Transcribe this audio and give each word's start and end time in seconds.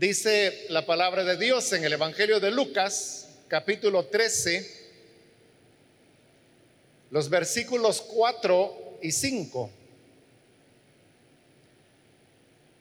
Dice 0.00 0.64
la 0.70 0.86
palabra 0.86 1.24
de 1.24 1.36
Dios 1.36 1.74
en 1.74 1.84
el 1.84 1.92
Evangelio 1.92 2.40
de 2.40 2.50
Lucas, 2.50 3.28
capítulo 3.48 4.06
13, 4.06 4.66
los 7.10 7.28
versículos 7.28 8.00
4 8.00 8.98
y 9.02 9.12
5. 9.12 9.70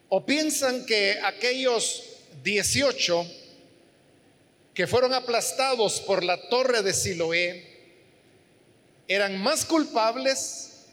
¿O 0.08 0.26
piensan 0.26 0.86
que 0.86 1.20
aquellos 1.22 2.04
18 2.42 3.28
que 4.74 4.88
fueron 4.88 5.14
aplastados 5.14 6.00
por 6.00 6.24
la 6.24 6.48
torre 6.48 6.82
de 6.84 6.94
Siloé 6.94 7.68
eran 9.10 9.38
más 9.44 9.66
culpables 9.66 10.86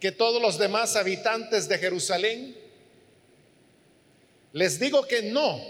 que 0.00 0.10
todos 0.10 0.42
los 0.42 0.58
demás 0.58 0.96
habitantes 0.96 1.68
de 1.68 1.78
Jerusalén? 1.78 2.61
Les 4.52 4.78
digo 4.78 5.06
que 5.06 5.22
no. 5.22 5.60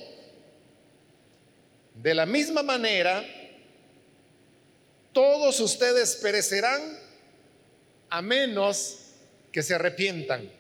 De 1.95 2.15
la 2.15 2.27
misma 2.27 2.63
manera, 2.63 3.25
todos 5.13 5.61
ustedes 5.61 6.17
perecerán 6.17 6.99
a 8.09 8.23
menos 8.23 8.99
que 9.53 9.63
se 9.63 9.75
arrepientan. 9.75 10.51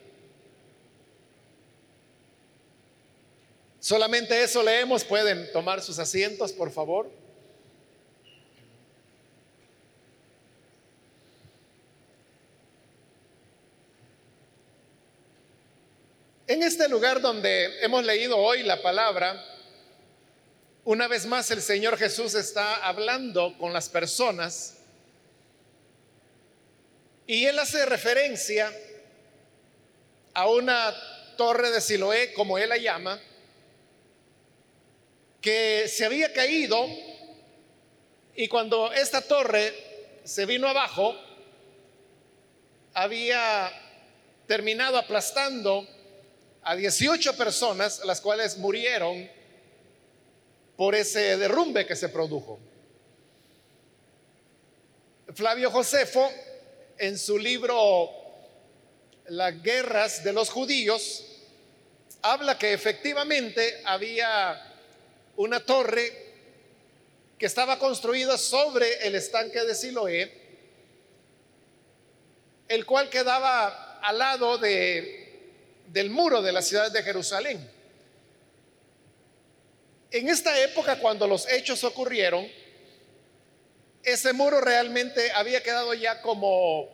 Solamente 3.81 4.43
eso 4.43 4.63
leemos. 4.63 5.05
Pueden 5.05 5.51
tomar 5.53 5.83
sus 5.83 5.99
asientos, 5.99 6.53
por 6.53 6.71
favor. 6.71 7.11
En 16.53 16.63
este 16.63 16.87
lugar 16.87 17.23
donde 17.23 17.83
hemos 17.83 18.05
leído 18.05 18.37
hoy 18.37 18.63
la 18.63 18.83
palabra, 18.83 19.43
una 20.85 21.09
vez 21.09 21.25
más 21.25 21.51
el 21.51 21.63
Señor 21.63 21.97
Jesús 21.97 22.35
está 22.35 22.87
hablando 22.87 23.57
con 23.57 23.73
las 23.73 23.89
personas 23.89 24.77
y 27.27 27.47
él 27.47 27.59
hace 27.59 27.87
referencia 27.87 28.71
a 30.35 30.47
una 30.51 30.95
torre 31.39 31.71
de 31.71 31.81
Siloé, 31.81 32.35
como 32.35 32.59
él 32.59 32.69
la 32.69 32.77
llama, 32.77 33.19
que 35.41 35.89
se 35.89 36.05
había 36.05 36.35
caído 36.35 36.87
y 38.37 38.47
cuando 38.49 38.93
esta 38.93 39.23
torre 39.23 39.73
se 40.23 40.45
vino 40.45 40.69
abajo, 40.69 41.17
había 42.93 43.73
terminado 44.47 44.99
aplastando 44.99 45.89
a 46.63 46.77
18 46.77 47.37
personas, 47.37 48.05
las 48.05 48.21
cuales 48.21 48.57
murieron 48.59 49.29
por 50.77 50.95
ese 50.95 51.37
derrumbe 51.37 51.87
que 51.87 51.97
se 51.97 52.09
produjo. 52.09 52.59
Flavio 55.35 55.71
Josefo, 55.71 56.31
en 56.99 57.19
su 57.19 57.39
libro 57.39 58.11
Las 59.27 59.63
guerras 59.63 60.23
de 60.23 60.33
los 60.33 60.51
judíos, 60.51 61.25
habla 62.23 62.59
que 62.59 62.73
efectivamente 62.73 63.83
había 63.85 64.73
una 65.37 65.61
torre 65.61 66.33
que 67.39 67.47
estaba 67.47 67.79
construida 67.79 68.39
sobre 68.39 69.07
el 69.07 69.15
estanque 69.17 69.65
de 69.65 69.75
Siloé, 69.75 70.43
el 72.69 72.87
cual 72.87 73.11
quedaba 73.11 73.99
al 74.01 74.19
lado 74.19 74.59
de 74.59 75.22
del 75.93 76.09
muro 76.09 76.41
de 76.41 76.53
la 76.53 76.63
ciudad 76.63 76.91
de 76.91 77.03
Jerusalén. 77.03 77.71
En 80.11 80.29
esta 80.29 80.59
época, 80.61 80.99
cuando 80.99 81.27
los 81.27 81.47
hechos 81.49 81.85
ocurrieron, 81.85 82.47
ese 84.03 84.33
muro 84.33 84.61
realmente 84.61 85.31
había 85.33 85.63
quedado 85.63 85.95
ya 85.95 86.21
como 86.23 86.89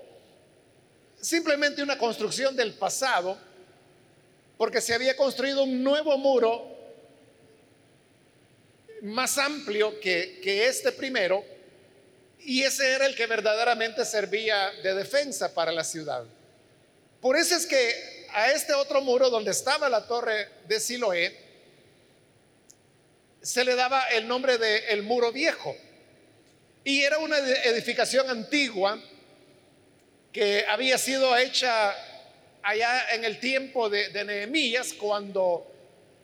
simplemente 1.21 1.83
una 1.83 1.97
construcción 1.97 2.55
del 2.57 2.75
pasado, 2.75 3.39
porque 4.57 4.81
se 4.81 4.95
había 4.95 5.17
construido 5.17 5.63
un 5.63 5.83
nuevo 5.83 6.19
muro 6.19 6.77
más 9.03 9.39
amplio 9.39 9.99
que, 10.01 10.41
que 10.43 10.67
este 10.67 10.91
primero, 10.91 11.45
y 12.41 12.63
ese 12.63 12.93
era 12.93 13.07
el 13.07 13.15
que 13.15 13.27
verdaderamente 13.27 14.05
servía 14.05 14.73
de 14.83 14.95
defensa 14.95 15.55
para 15.55 15.71
la 15.71 15.85
ciudad. 15.85 16.25
Por 17.21 17.37
eso 17.37 17.57
es 17.57 17.67
que 17.67 18.18
a 18.33 18.53
este 18.53 18.75
otro 18.75 19.01
muro 19.01 19.31
donde 19.31 19.51
estaba 19.51 19.89
la 19.89 20.07
torre 20.07 20.49
de 20.67 20.81
Siloé, 20.81 21.49
se 23.43 23.65
le 23.65 23.75
daba 23.75 24.09
el 24.09 24.27
nombre 24.27 24.59
de 24.59 24.91
el 24.91 25.03
muro 25.03 25.33
viejo. 25.33 25.77
Y 26.85 27.03
era 27.03 27.19
una 27.19 27.39
edificación 27.39 28.29
antigua 28.29 29.01
que 30.33 30.65
había 30.69 30.99
sido 30.99 31.37
hecha 31.37 31.95
allá 32.63 33.15
en 33.15 33.25
el 33.25 33.41
tiempo 33.41 33.89
de, 33.89 34.09
de 34.11 34.25
Nehemías, 34.25 34.93
cuando 34.93 35.67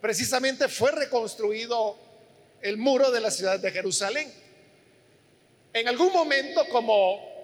precisamente 0.00 0.69
fue 0.69 0.91
reconstruido 0.93 1.98
el 2.60 2.76
muro 2.76 3.10
de 3.10 3.20
la 3.20 3.31
ciudad 3.31 3.59
de 3.59 3.70
Jerusalén. 3.70 4.32
En 5.72 5.88
algún 5.88 6.12
momento, 6.12 6.66
como 6.69 7.34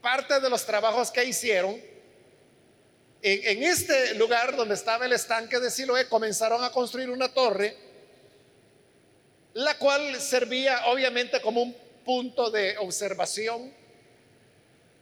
parte 0.00 0.40
de 0.40 0.50
los 0.50 0.64
trabajos 0.64 1.10
que 1.10 1.24
hicieron, 1.24 1.80
en, 3.26 3.62
este 3.62 4.14
lugar 4.16 4.54
donde 4.54 4.74
estaba 4.74 5.06
el 5.06 5.12
estanque 5.14 5.58
de 5.58 5.70
Siloé 5.70 6.08
comenzaron 6.08 6.62
a 6.62 6.70
construir 6.70 7.08
una 7.08 7.32
torre, 7.32 7.74
la 9.54 9.78
cual 9.78 10.20
servía 10.20 10.88
obviamente 10.88 11.40
como 11.40 11.62
un 11.62 11.74
punto 12.04 12.50
de 12.50 12.76
observación 12.76 13.72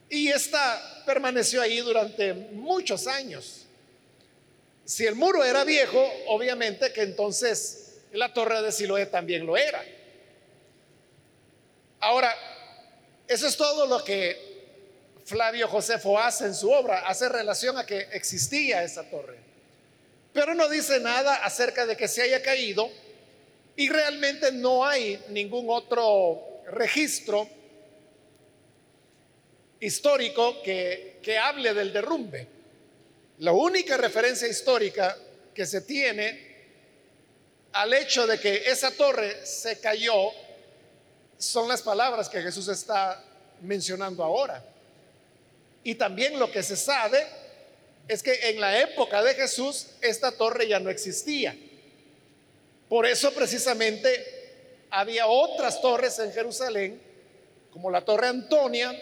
y 0.09 0.29
esta 0.29 1.03
permaneció 1.05 1.61
ahí 1.61 1.79
durante 1.79 2.33
muchos 2.33 3.07
años. 3.07 3.65
Si 4.85 5.05
el 5.05 5.15
muro 5.15 5.43
era 5.43 5.65
viejo, 5.65 6.01
obviamente 6.27 6.93
que 6.93 7.01
entonces 7.01 7.95
la 8.13 8.33
torre 8.33 8.61
de 8.61 8.71
Siloé 8.71 9.05
también 9.07 9.45
lo 9.45 9.57
era. 9.57 9.83
Ahora, 11.99 12.33
eso 13.27 13.47
es 13.47 13.57
todo 13.57 13.85
lo 13.85 14.01
que 14.05 14.52
Flavio 15.25 15.67
Josefo 15.67 16.19
hace 16.19 16.45
en 16.45 16.55
su 16.55 16.69
obra, 16.69 17.07
hace 17.07 17.29
relación 17.29 17.77
a 17.77 17.85
que 17.85 18.07
existía 18.11 18.83
esa 18.83 19.09
torre. 19.09 19.37
Pero 20.33 20.53
no 20.53 20.67
dice 20.67 20.99
nada 20.99 21.35
acerca 21.45 21.85
de 21.85 21.95
que 21.95 22.07
se 22.07 22.23
haya 22.23 22.41
caído 22.41 22.89
y 23.75 23.89
realmente 23.89 24.51
no 24.51 24.85
hay 24.85 25.23
ningún 25.29 25.67
otro 25.69 26.61
registro 26.71 27.47
histórico 29.79 30.61
que, 30.61 31.19
que 31.21 31.37
hable 31.37 31.73
del 31.73 31.93
derrumbe. 31.93 32.47
La 33.39 33.51
única 33.51 33.97
referencia 33.97 34.47
histórica 34.47 35.17
que 35.53 35.65
se 35.65 35.81
tiene 35.81 36.53
al 37.73 37.93
hecho 37.93 38.27
de 38.27 38.39
que 38.39 38.63
esa 38.65 38.91
torre 38.91 39.45
se 39.45 39.79
cayó 39.79 40.31
son 41.37 41.67
las 41.67 41.81
palabras 41.81 42.29
que 42.29 42.41
Jesús 42.41 42.67
está 42.67 43.23
mencionando 43.61 44.23
ahora. 44.23 44.63
Y 45.83 45.95
también 45.95 46.39
lo 46.39 46.51
que 46.51 46.63
se 46.63 46.75
sabe 46.75 47.25
es 48.07 48.23
que 48.23 48.49
en 48.49 48.59
la 48.59 48.81
época 48.81 49.23
de 49.23 49.33
Jesús 49.33 49.87
esta 50.01 50.31
torre 50.31 50.67
ya 50.67 50.79
no 50.79 50.89
existía. 50.89 51.55
Por 52.89 53.05
eso 53.05 53.33
precisamente 53.33 54.43
había 54.89 55.27
otras 55.27 55.81
torres 55.81 56.19
en 56.19 56.31
Jerusalén, 56.31 57.01
como 57.71 57.89
la 57.89 58.01
torre 58.01 58.27
Antonia, 58.27 58.93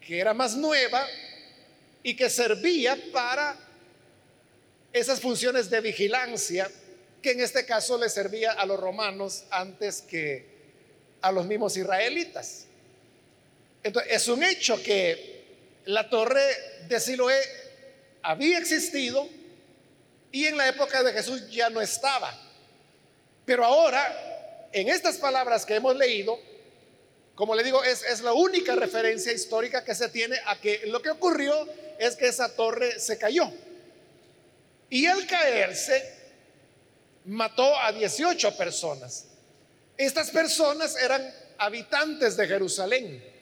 que 0.00 0.18
era 0.18 0.34
más 0.34 0.54
nueva 0.56 1.06
y 2.02 2.14
que 2.14 2.28
servía 2.28 2.98
para 3.12 3.56
esas 4.92 5.20
funciones 5.20 5.70
de 5.70 5.80
vigilancia 5.80 6.70
que 7.22 7.32
en 7.32 7.40
este 7.40 7.64
caso 7.64 7.98
le 7.98 8.08
servía 8.08 8.52
a 8.52 8.66
los 8.66 8.78
romanos 8.78 9.44
antes 9.50 10.02
que 10.02 10.46
a 11.20 11.32
los 11.32 11.46
mismos 11.46 11.76
israelitas. 11.76 12.66
Entonces, 13.82 14.12
es 14.12 14.28
un 14.28 14.42
hecho 14.42 14.80
que 14.82 15.37
la 15.88 16.10
torre 16.10 16.42
de 16.86 17.00
Siloé 17.00 17.40
había 18.22 18.58
existido 18.58 19.26
y 20.30 20.44
en 20.44 20.58
la 20.58 20.68
época 20.68 21.02
de 21.02 21.14
Jesús 21.14 21.50
ya 21.50 21.70
no 21.70 21.80
estaba. 21.80 22.38
Pero 23.46 23.64
ahora, 23.64 24.68
en 24.70 24.90
estas 24.90 25.16
palabras 25.16 25.64
que 25.64 25.76
hemos 25.76 25.96
leído, 25.96 26.38
como 27.34 27.54
le 27.54 27.64
digo, 27.64 27.82
es, 27.82 28.02
es 28.02 28.20
la 28.20 28.34
única 28.34 28.76
referencia 28.76 29.32
histórica 29.32 29.82
que 29.82 29.94
se 29.94 30.10
tiene 30.10 30.36
a 30.44 30.60
que 30.60 30.82
lo 30.88 31.00
que 31.00 31.08
ocurrió 31.08 31.66
es 31.98 32.16
que 32.16 32.28
esa 32.28 32.54
torre 32.54 33.00
se 33.00 33.16
cayó. 33.16 33.50
Y 34.90 35.06
al 35.06 35.26
caerse, 35.26 36.04
mató 37.24 37.78
a 37.78 37.92
18 37.92 38.58
personas. 38.58 39.24
Estas 39.96 40.30
personas 40.30 40.96
eran 40.96 41.34
habitantes 41.56 42.36
de 42.36 42.46
Jerusalén. 42.46 43.37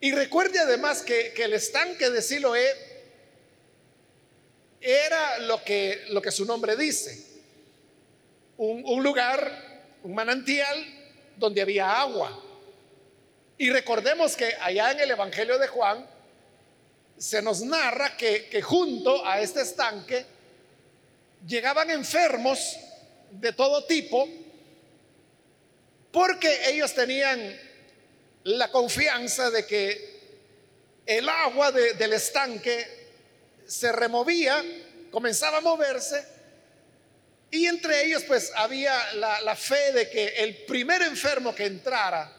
Y 0.00 0.12
recuerde 0.12 0.58
además 0.58 1.02
que, 1.02 1.32
el 1.36 1.52
estanque 1.54 2.10
de 2.10 2.22
Siloé 2.22 2.66
era 4.80 5.38
lo 5.40 5.62
que, 5.64 6.06
su 6.30 6.44
nombre 6.44 6.76
dice. 6.76 7.24
Un, 8.58 8.82
un 8.84 9.02
lugar, 9.02 9.96
un 10.02 10.14
manantial 10.14 10.84
donde 11.36 11.62
había 11.62 12.00
agua. 12.00 12.42
Y 13.58 13.70
recordemos 13.70 14.36
que 14.36 14.54
allá 14.60 14.92
en 14.92 15.00
el 15.00 15.10
Evangelio 15.10 15.58
de 15.58 15.68
Juan 15.68 16.06
se 17.16 17.40
nos 17.40 17.62
narra 17.62 18.16
que, 18.16 18.48
que 18.48 18.60
junto 18.60 19.24
a 19.26 19.40
este 19.40 19.62
estanque 19.62 20.26
llegaban 21.46 21.90
enfermos 21.90 22.76
de 23.30 23.52
todo 23.52 23.84
tipo 23.84 24.28
porque 26.12 26.70
ellos 26.70 26.94
tenían 26.94 27.65
la 28.46 28.70
confianza 28.70 29.50
de 29.50 29.66
que 29.66 30.16
el 31.04 31.28
agua 31.28 31.72
del 31.72 32.12
estanque 32.12 32.86
se 33.66 33.90
removía, 33.90 34.64
comenzaba 35.10 35.58
a 35.58 35.60
moverse, 35.60 36.24
y 37.50 37.66
entre 37.66 38.04
ellos 38.04 38.22
pues 38.22 38.52
había 38.54 39.14
la, 39.14 39.56
fe 39.56 39.92
de 39.92 40.08
que 40.08 40.28
el 40.44 40.58
primer 40.64 41.02
enfermo 41.02 41.56
que 41.56 41.66
entrara, 41.66 42.32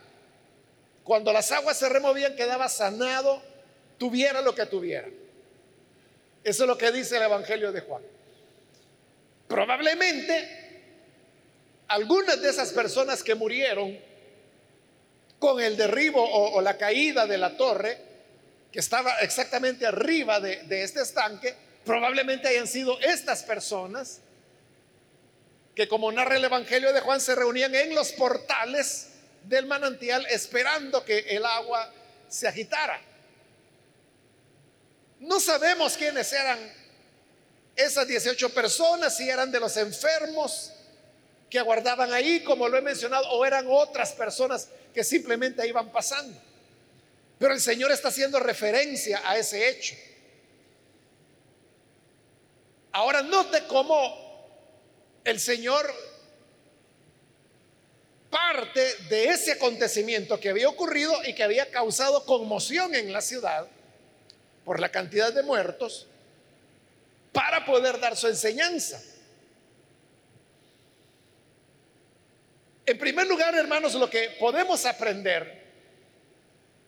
cuando 1.04 1.34
las 1.34 1.52
aguas 1.52 1.78
se 1.78 1.90
removían, 1.90 2.38
quedaba 2.38 2.70
sanado, 2.70 3.44
tuviera 3.98 4.42
lo 4.42 4.56
que 4.56 4.66
tuviera. 4.66 5.10
Eso 6.42 6.64
es 6.64 6.68
lo 6.68 6.78
que 6.78 6.90
dice 6.94 7.18
el 7.18 7.24
Evangelio 7.24 7.74
de 7.74 7.82
Juan. 7.82 8.04
Probablemente 9.50 10.84
algunas 11.90 12.42
de 12.42 12.50
esas 12.50 12.72
personas 12.72 13.22
que 13.22 13.36
murieron 13.36 14.08
con 15.40 15.60
el 15.62 15.78
derribo 15.78 16.24
o, 16.24 16.62
la 16.62 16.78
caída 16.78 17.28
de 17.28 17.38
la 17.38 17.56
torre, 17.58 17.98
que 18.72 18.80
estaba 18.80 19.20
exactamente 19.20 19.86
arriba 19.86 20.40
de, 20.40 20.64
de 20.64 20.84
este 20.84 21.02
estanque, 21.02 21.56
probablemente 21.86 22.48
hayan 22.48 22.68
sido 22.68 23.00
estas 23.00 23.44
personas 23.44 24.22
que 25.76 25.88
como 25.88 26.12
narra 26.12 26.38
el 26.38 26.44
Evangelio 26.44 26.92
de 26.92 27.02
Juan 27.02 27.22
se 27.22 27.36
reunían 27.36 27.74
en 27.76 27.94
los 27.94 28.12
portales 28.14 29.10
del 29.44 29.68
manantial 29.68 30.26
esperando 30.28 31.06
que 31.06 31.20
el 31.20 31.46
agua 31.46 31.94
se 32.28 32.48
agitara. 32.48 33.00
No 35.20 35.40
sabemos 35.40 35.96
quiénes 35.96 36.34
eran 36.34 36.60
esas 37.76 38.08
18 38.08 38.54
personas, 38.54 39.16
si 39.16 39.30
eran 39.30 39.52
de 39.52 39.60
los 39.60 39.78
enfermos 39.78 40.74
que 41.50 41.60
aguardaban 41.60 42.14
ahí, 42.14 42.44
como 42.44 42.68
lo 42.68 42.78
he 42.78 42.82
mencionado, 42.82 43.30
o 43.30 43.46
eran 43.46 43.66
otras 43.70 44.12
personas 44.14 44.70
que 44.94 45.04
simplemente 45.04 45.66
iban 45.68 45.92
pasando. 45.92 46.40
Pero 47.40 47.54
el 47.54 47.62
Señor 47.62 47.92
está 47.92 48.10
haciendo 48.10 48.40
referencia 48.40 49.22
a 49.24 49.38
ese 49.38 49.70
hecho. 49.70 49.96
Ahora 52.92 53.22
note 53.22 53.64
cómo 53.68 54.28
el 55.24 55.40
Señor 55.40 55.94
parte 58.30 58.96
de 59.10 59.26
ese 59.26 59.54
acontecimiento 59.54 60.40
que 60.40 60.50
había 60.50 60.68
ocurrido 60.68 61.14
y 61.26 61.34
que 61.34 61.44
había 61.44 61.70
causado 61.72 62.26
conmoción 62.26 62.94
en 62.96 63.14
la 63.14 63.22
ciudad 63.22 63.68
por 64.66 64.80
la 64.82 64.90
cantidad 64.90 65.32
de 65.32 65.44
muertos, 65.44 66.08
para 67.32 67.66
poder 67.66 68.02
dar 68.02 68.18
su 68.18 68.28
enseñanza. 68.28 69.02
En 72.88 72.98
primer 72.98 73.28
lugar, 73.28 73.54
hermanos, 73.54 73.94
lo 73.96 74.10
que 74.10 74.38
podemos 74.40 74.86
aprender 74.86 75.62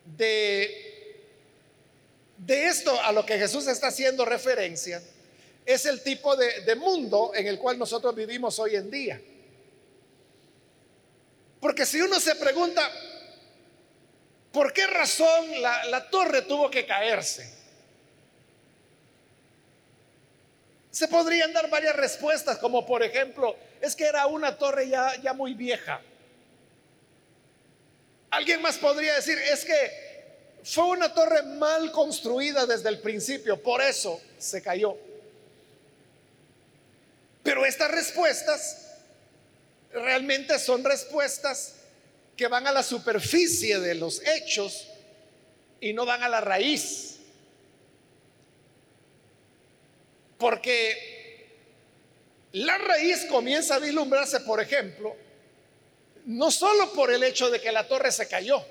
de, 0.06 1.26
de 2.38 2.68
esto 2.68 2.98
a 3.04 3.12
lo 3.12 3.26
que 3.26 3.38
Jesús 3.38 3.68
está 3.68 3.88
haciendo 3.88 4.24
referencia 4.24 5.04
es 5.66 5.86
el 5.86 6.02
tipo 6.02 6.38
de, 6.38 6.74
mundo 6.78 7.34
en 7.36 7.48
el 7.48 7.60
cual 7.60 7.78
nosotros 7.78 8.16
vivimos 8.16 8.58
hoy 8.60 8.78
en 8.78 8.90
día. 8.90 9.22
Porque 11.60 11.86
si 11.86 12.00
uno 12.00 12.18
se 12.22 12.36
pregunta, 12.36 12.90
¿por 14.54 14.72
qué 14.72 14.88
razón 14.88 15.62
la 15.62 16.10
torre 16.10 16.44
tuvo 16.44 16.72
que 16.72 16.86
caerse? 16.86 17.59
Se 20.92 21.08
podrían 21.08 21.54
dar 21.54 21.70
varias 21.70 21.96
respuestas, 21.96 22.58
como 22.58 22.86
por 22.86 23.04
ejemplo, 23.04 23.56
es 23.80 23.96
que 23.96 24.06
era 24.06 24.26
una 24.28 24.58
torre 24.58 24.90
ya, 24.90 25.16
ya 25.22 25.34
muy 25.34 25.54
vieja. 25.54 26.02
Alguien 28.32 28.62
más 28.62 28.78
podría 28.78 29.16
decir, 29.16 29.38
es 29.38 29.66
que 29.66 30.10
fue 30.64 30.86
una 30.86 31.14
torre 31.14 31.44
mal 31.44 31.92
construida 31.92 32.66
desde 32.66 32.90
el 32.90 33.00
principio, 33.00 33.62
por 33.62 33.82
eso 33.82 34.22
se 34.38 34.62
cayó. 34.62 34.98
Pero 37.44 37.66
estas 37.66 37.90
respuestas 37.90 38.90
realmente 39.92 40.60
son 40.60 40.84
respuestas 40.84 41.76
que 42.36 42.48
van 42.48 42.68
a 42.68 42.72
la 42.72 42.84
superficie 42.84 43.80
de 43.80 43.96
los 43.96 44.22
hechos 44.26 44.88
y 45.82 45.94
no 45.94 46.06
van 46.06 46.24
a 46.24 46.30
la 46.30 46.42
raíz. 46.42 47.09
Porque 50.40 51.20
la 52.54 52.78
raíz 52.78 53.26
comienza 53.26 53.76
a 53.76 53.80
vislumbrarse, 53.80 54.40
por 54.40 54.60
ejemplo, 54.60 55.16
no 56.26 56.50
solo 56.50 56.94
por 56.94 57.12
el 57.12 57.24
hecho 57.24 57.52
de 57.52 57.62
que 57.62 57.72
la 57.72 57.88
torre 57.88 58.12
se 58.12 58.28
cayó, 58.28 58.66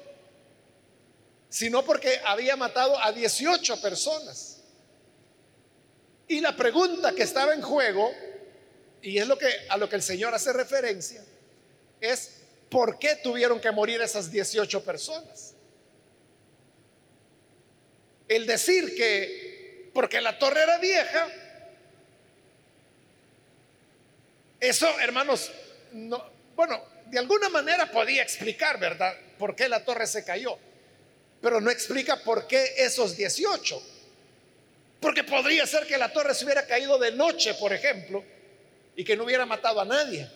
sino 1.51 1.85
porque 1.85 2.21
había 2.25 2.57
matado 2.57 2.99
a 3.01 3.13
18 3.13 3.81
personas. 3.81 4.63
Y 6.27 6.41
la 6.41 6.57
pregunta 6.57 7.13
que 7.13 7.23
estaba 7.23 7.55
en 7.55 7.63
juego, 7.63 8.13
y 9.03 9.19
es 9.19 9.27
lo 9.27 9.39
que 9.39 9.49
a 9.69 9.77
lo 9.77 9.89
que 9.89 9.97
el 9.97 10.03
Señor 10.03 10.35
hace 10.35 10.53
referencia, 10.53 11.23
es 12.01 12.33
¿por 12.71 12.99
qué 12.99 13.17
tuvieron 13.17 13.61
que 13.61 13.71
morir 13.71 14.01
esas 14.01 14.31
18 14.31 14.85
personas? 14.85 15.55
El 18.27 18.47
decir 18.47 18.95
que 18.95 19.91
porque 19.93 20.21
la 20.21 20.39
torre 20.39 20.63
era 20.63 20.79
vieja 20.79 21.29
Eso, 24.61 24.89
hermanos, 25.01 25.51
no, 25.93 26.23
bueno, 26.57 26.83
de 27.07 27.19
alguna 27.19 27.49
manera 27.49 27.91
podía 27.91 28.23
explicar, 28.23 28.79
¿verdad? 28.79 29.15
¿Por 29.39 29.55
qué 29.55 29.69
la 29.69 29.85
torre 29.85 30.07
se 30.07 30.25
cayó? 30.25 30.59
Pero 31.41 31.61
no 31.61 31.71
explica 31.71 32.17
por 32.23 32.47
qué 32.47 32.75
esos 32.79 33.17
18. 33.17 33.83
Porque 35.01 35.23
podría 35.23 35.67
ser 35.67 35.87
que 35.87 35.97
la 35.97 36.13
torre 36.13 36.35
se 36.35 36.45
hubiera 36.45 36.67
caído 36.67 36.99
de 36.99 37.13
noche, 37.13 37.55
por 37.55 37.73
ejemplo, 37.73 38.25
y 38.97 39.05
que 39.05 39.17
no 39.17 39.25
hubiera 39.25 39.47
matado 39.47 39.81
a 39.81 39.85
nadie. 39.85 40.29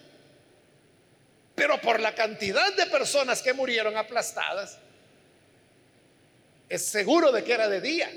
Pero 1.57 1.81
por 1.81 1.99
la 1.99 2.15
cantidad 2.15 2.73
de 2.75 2.87
personas 2.87 3.43
que 3.43 3.53
murieron 3.53 3.97
aplastadas, 3.97 4.79
es 6.69 6.85
seguro 6.87 7.33
de 7.33 7.43
que 7.43 7.53
era 7.53 7.69
de 7.69 7.81
día. 7.81 8.11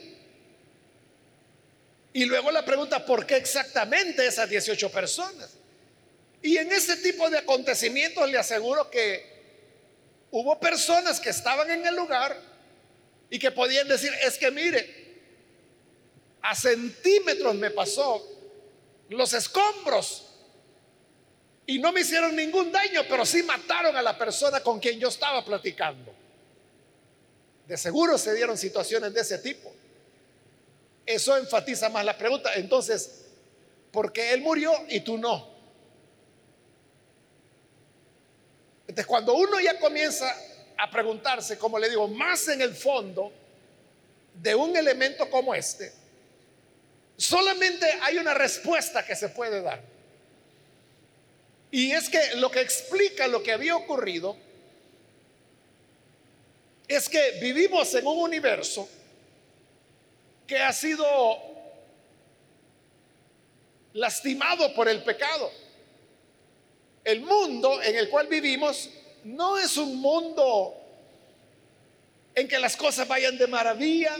Y 2.14 2.26
luego 2.26 2.52
la 2.52 2.64
pregunta, 2.64 3.06
¿por 3.06 3.26
qué 3.26 3.36
exactamente 3.36 4.26
esas 4.26 4.48
18 4.48 4.90
personas? 4.92 5.58
Y 6.42 6.58
en 6.58 6.72
ese 6.72 6.98
tipo 6.98 7.30
de 7.30 7.40
acontecimientos 7.40 8.30
le 8.30 8.38
aseguro 8.38 8.90
que 8.90 9.36
hubo 10.32 10.60
personas 10.60 11.20
que 11.20 11.30
estaban 11.30 11.70
en 11.72 11.86
el 11.86 11.96
lugar 11.96 12.40
y 13.30 13.40
que 13.40 13.52
podían 13.52 13.88
decir, 13.88 14.12
es 14.24 14.38
que 14.38 14.52
mire, 14.52 15.06
a 16.42 16.54
centímetros 16.54 17.56
me 17.56 17.72
pasó 17.72 18.24
los 19.10 19.34
escombros 19.34 20.26
y 21.66 21.80
no 21.80 21.92
me 21.92 22.02
hicieron 22.02 22.36
ningún 22.36 22.72
daño, 22.72 23.02
pero 23.10 23.26
sí 23.26 23.42
mataron 23.42 23.96
a 23.96 24.02
la 24.02 24.18
persona 24.18 24.62
con 24.62 24.80
quien 24.80 25.00
yo 25.00 25.08
estaba 25.08 25.44
platicando. 25.44 26.14
De 27.68 27.78
seguro 27.78 28.18
se 28.18 28.36
dieron 28.36 28.58
situaciones 28.58 29.14
de 29.14 29.22
ese 29.22 29.40
tipo. 29.40 29.74
Eso 31.06 31.36
enfatiza 31.38 31.90
más 31.90 32.06
la 32.06 32.18
pregunta. 32.18 32.54
Entonces, 32.56 33.26
¿por 33.92 34.14
qué 34.14 34.34
él 34.34 34.42
murió 34.42 34.72
y 34.90 35.00
tú 35.00 35.18
no? 35.18 35.55
Entonces, 38.96 39.08
cuando 39.08 39.34
uno 39.34 39.60
ya 39.60 39.78
comienza 39.78 40.34
a 40.78 40.90
preguntarse, 40.90 41.58
como 41.58 41.78
le 41.78 41.90
digo, 41.90 42.08
más 42.08 42.48
en 42.48 42.62
el 42.62 42.74
fondo 42.74 43.30
de 44.36 44.56
un 44.56 44.74
elemento 44.78 45.30
como 45.30 45.54
este, 45.54 45.92
solamente 47.18 47.86
hay 48.04 48.18
una 48.18 48.34
respuesta 48.34 49.06
que 49.06 49.14
se 49.14 49.28
puede 49.28 49.62
dar. 49.62 49.82
Y 51.72 51.92
es 51.92 52.08
que 52.08 52.38
lo 52.38 52.50
que 52.50 52.62
explica 52.62 53.28
lo 53.28 53.44
que 53.44 53.52
había 53.52 53.76
ocurrido 53.76 54.38
es 56.88 57.10
que 57.10 57.32
vivimos 57.42 57.94
en 57.96 58.08
un 58.08 58.20
universo 58.20 58.88
que 60.48 60.58
ha 60.58 60.72
sido 60.72 61.06
lastimado 63.92 64.74
por 64.74 64.88
el 64.88 65.04
pecado. 65.04 65.65
El 67.06 67.22
mundo 67.22 67.82
en 67.84 67.96
el 67.96 68.10
cual 68.10 68.28
vivimos 68.28 68.90
no 69.24 69.58
es 69.58 69.78
un 69.78 69.96
mundo 69.98 70.76
en 72.34 72.48
que 72.48 72.60
las 72.60 72.76
cosas 72.76 73.08
vayan 73.08 73.38
de 73.38 73.48
maravilla, 73.48 74.18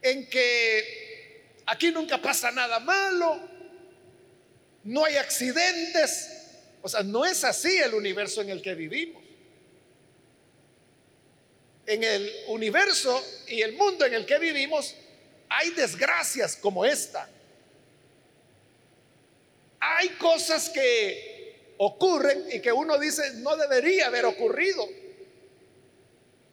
en 0.00 0.30
que 0.30 1.52
aquí 1.66 1.90
nunca 1.90 2.22
pasa 2.22 2.52
nada 2.52 2.78
malo, 2.78 3.40
no 4.84 5.04
hay 5.04 5.16
accidentes. 5.16 6.34
O 6.80 6.88
sea, 6.88 7.02
no 7.02 7.26
es 7.26 7.42
así 7.42 7.76
el 7.76 7.92
universo 7.94 8.40
en 8.40 8.50
el 8.50 8.62
que 8.62 8.74
vivimos. 8.74 9.22
En 11.86 12.04
el 12.04 12.32
universo 12.46 13.22
y 13.48 13.62
el 13.62 13.72
mundo 13.72 14.06
en 14.06 14.14
el 14.14 14.24
que 14.24 14.38
vivimos 14.38 14.94
hay 15.48 15.70
desgracias 15.70 16.56
como 16.56 16.84
esta. 16.84 17.28
Hay 19.80 20.08
cosas 20.10 20.68
que 20.70 21.74
ocurren 21.78 22.46
y 22.52 22.60
que 22.60 22.72
uno 22.72 22.98
dice 22.98 23.34
no 23.34 23.56
debería 23.56 24.06
haber 24.06 24.24
ocurrido. 24.24 24.86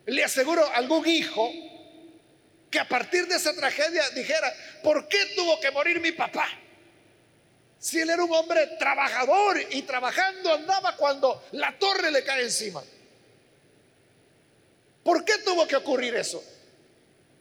Le 0.05 0.23
aseguro 0.23 0.63
a 0.65 0.75
algún 0.75 1.07
hijo 1.07 1.51
que 2.69 2.79
a 2.79 2.87
partir 2.87 3.27
de 3.27 3.35
esa 3.35 3.53
tragedia 3.53 4.07
dijera, 4.11 4.53
¿por 4.83 5.07
qué 5.07 5.17
tuvo 5.35 5.59
que 5.59 5.71
morir 5.71 5.99
mi 5.99 6.11
papá? 6.11 6.47
Si 7.79 7.99
él 7.99 8.09
era 8.09 8.23
un 8.23 8.33
hombre 8.33 8.67
trabajador 8.79 9.61
y 9.71 9.81
trabajando 9.83 10.53
andaba 10.53 10.95
cuando 10.95 11.43
la 11.53 11.77
torre 11.77 12.11
le 12.11 12.23
cae 12.23 12.43
encima. 12.43 12.83
¿Por 15.03 15.23
qué 15.23 15.37
tuvo 15.39 15.67
que 15.67 15.75
ocurrir 15.75 16.15
eso? 16.15 16.43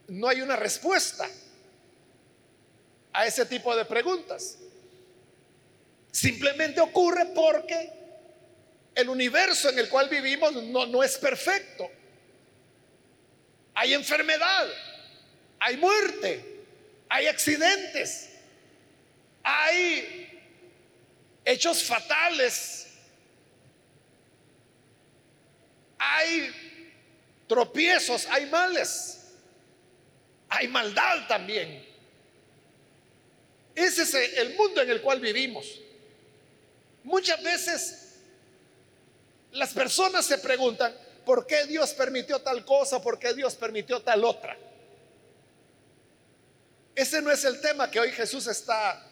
No 0.07 0.27
hay 0.27 0.41
una 0.41 0.55
respuesta 0.55 1.27
a 3.11 3.25
ese 3.25 3.45
tipo 3.45 3.75
de 3.75 3.85
preguntas. 3.85 4.57
Simplemente 6.15 6.79
ocurre 6.79 7.25
porque 7.35 7.91
el 8.95 9.09
universo 9.09 9.67
en 9.69 9.79
el 9.79 9.89
cual 9.89 10.07
vivimos 10.07 10.53
no, 10.53 10.85
no 10.85 11.03
es 11.03 11.17
perfecto. 11.17 11.91
Hay 13.73 13.93
enfermedad, 13.93 14.65
hay 15.59 15.75
muerte, 15.75 16.63
hay 17.09 17.27
accidentes, 17.27 18.29
hay 19.43 20.41
hechos 21.43 21.83
fatales, 21.83 22.87
hay 25.97 26.49
tropiezos, 27.45 28.25
hay 28.27 28.45
males, 28.45 29.33
hay 30.47 30.69
maldad 30.69 31.27
también. 31.27 31.85
Ese 33.75 34.03
es 34.03 34.13
el 34.37 34.55
mundo 34.55 34.81
en 34.81 34.91
el 34.91 35.01
cual 35.01 35.19
vivimos. 35.19 35.81
Muchas 37.05 37.41
veces 37.43 38.15
las 39.51 39.73
personas 39.73 40.25
se 40.25 40.39
preguntan, 40.39 40.91
¿por 41.23 41.45
qué 41.45 41.65
Dios 41.65 41.93
permitió 41.93 42.41
tal 42.41 42.65
cosa? 42.65 42.99
¿Por 42.99 43.19
qué 43.19 43.33
Dios 43.35 43.53
permitió 43.53 44.01
tal 44.01 44.25
otra? 44.25 44.57
Ese 46.95 47.21
no 47.21 47.31
es 47.31 47.45
el 47.45 47.61
tema 47.61 47.91
que 47.91 47.99
hoy 47.99 48.11
Jesús 48.11 48.47
está 48.47 49.05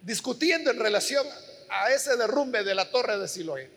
discutiendo 0.00 0.72
en 0.72 0.80
relación 0.80 1.24
a 1.68 1.92
ese 1.92 2.16
derrumbe 2.16 2.64
de 2.64 2.74
la 2.74 2.90
torre 2.90 3.16
de 3.16 3.28
Siloé. 3.28 3.70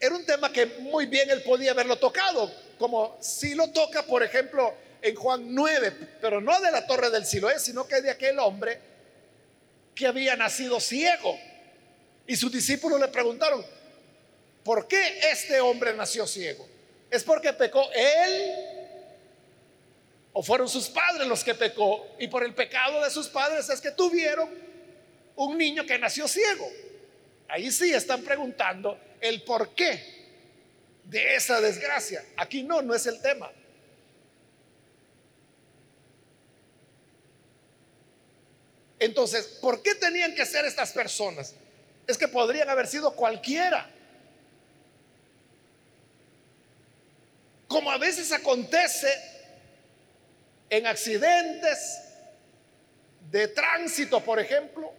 Era 0.00 0.16
un 0.16 0.26
tema 0.26 0.52
que 0.52 0.66
muy 0.66 1.06
bien 1.06 1.30
él 1.30 1.44
podía 1.44 1.70
haberlo 1.70 1.98
tocado, 1.98 2.52
como 2.80 3.16
si 3.20 3.54
lo 3.54 3.70
toca, 3.70 4.02
por 4.02 4.24
ejemplo, 4.24 4.74
en 5.02 5.14
Juan 5.14 5.54
9, 5.54 6.18
pero 6.20 6.40
no 6.40 6.60
de 6.60 6.72
la 6.72 6.84
torre 6.84 7.10
del 7.10 7.24
Siloé, 7.24 7.60
sino 7.60 7.86
que 7.86 8.00
de 8.00 8.10
aquel 8.10 8.40
hombre 8.40 8.87
que 9.98 10.06
había 10.06 10.36
nacido 10.36 10.78
ciego. 10.78 11.36
Y 12.24 12.36
sus 12.36 12.52
discípulos 12.52 13.00
le 13.00 13.08
preguntaron, 13.08 13.66
¿por 14.62 14.86
qué 14.86 15.18
este 15.32 15.60
hombre 15.60 15.92
nació 15.92 16.24
ciego? 16.24 16.68
¿Es 17.10 17.24
porque 17.24 17.52
pecó 17.52 17.90
él? 17.92 18.54
¿O 20.32 20.42
fueron 20.42 20.68
sus 20.68 20.88
padres 20.88 21.26
los 21.26 21.42
que 21.42 21.54
pecó? 21.54 22.06
Y 22.20 22.28
por 22.28 22.44
el 22.44 22.54
pecado 22.54 23.02
de 23.02 23.10
sus 23.10 23.26
padres 23.26 23.68
es 23.70 23.80
que 23.80 23.90
tuvieron 23.90 24.48
un 25.34 25.58
niño 25.58 25.84
que 25.84 25.98
nació 25.98 26.28
ciego. 26.28 26.70
Ahí 27.48 27.72
sí 27.72 27.92
están 27.92 28.22
preguntando 28.22 29.00
el 29.20 29.42
por 29.42 29.74
qué 29.74 30.00
de 31.06 31.34
esa 31.34 31.60
desgracia. 31.60 32.24
Aquí 32.36 32.62
no, 32.62 32.82
no 32.82 32.94
es 32.94 33.04
el 33.06 33.20
tema. 33.20 33.50
Entonces, 38.98 39.46
¿por 39.60 39.82
qué 39.82 39.94
tenían 39.94 40.34
que 40.34 40.44
ser 40.44 40.64
estas 40.64 40.92
personas? 40.92 41.54
Es 42.06 42.18
que 42.18 42.26
podrían 42.26 42.68
haber 42.68 42.86
sido 42.86 43.12
cualquiera. 43.14 43.88
Como 47.68 47.90
a 47.90 47.98
veces 47.98 48.32
acontece 48.32 49.08
en 50.70 50.86
accidentes 50.86 52.00
de 53.30 53.48
tránsito, 53.48 54.20
por 54.24 54.40
ejemplo, 54.40 54.92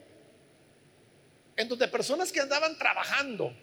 en 1.57 1.67
donde 1.67 1.87
personas 1.87 2.31
que 2.31 2.39
andaban 2.39 2.77
trabajando 2.77 3.53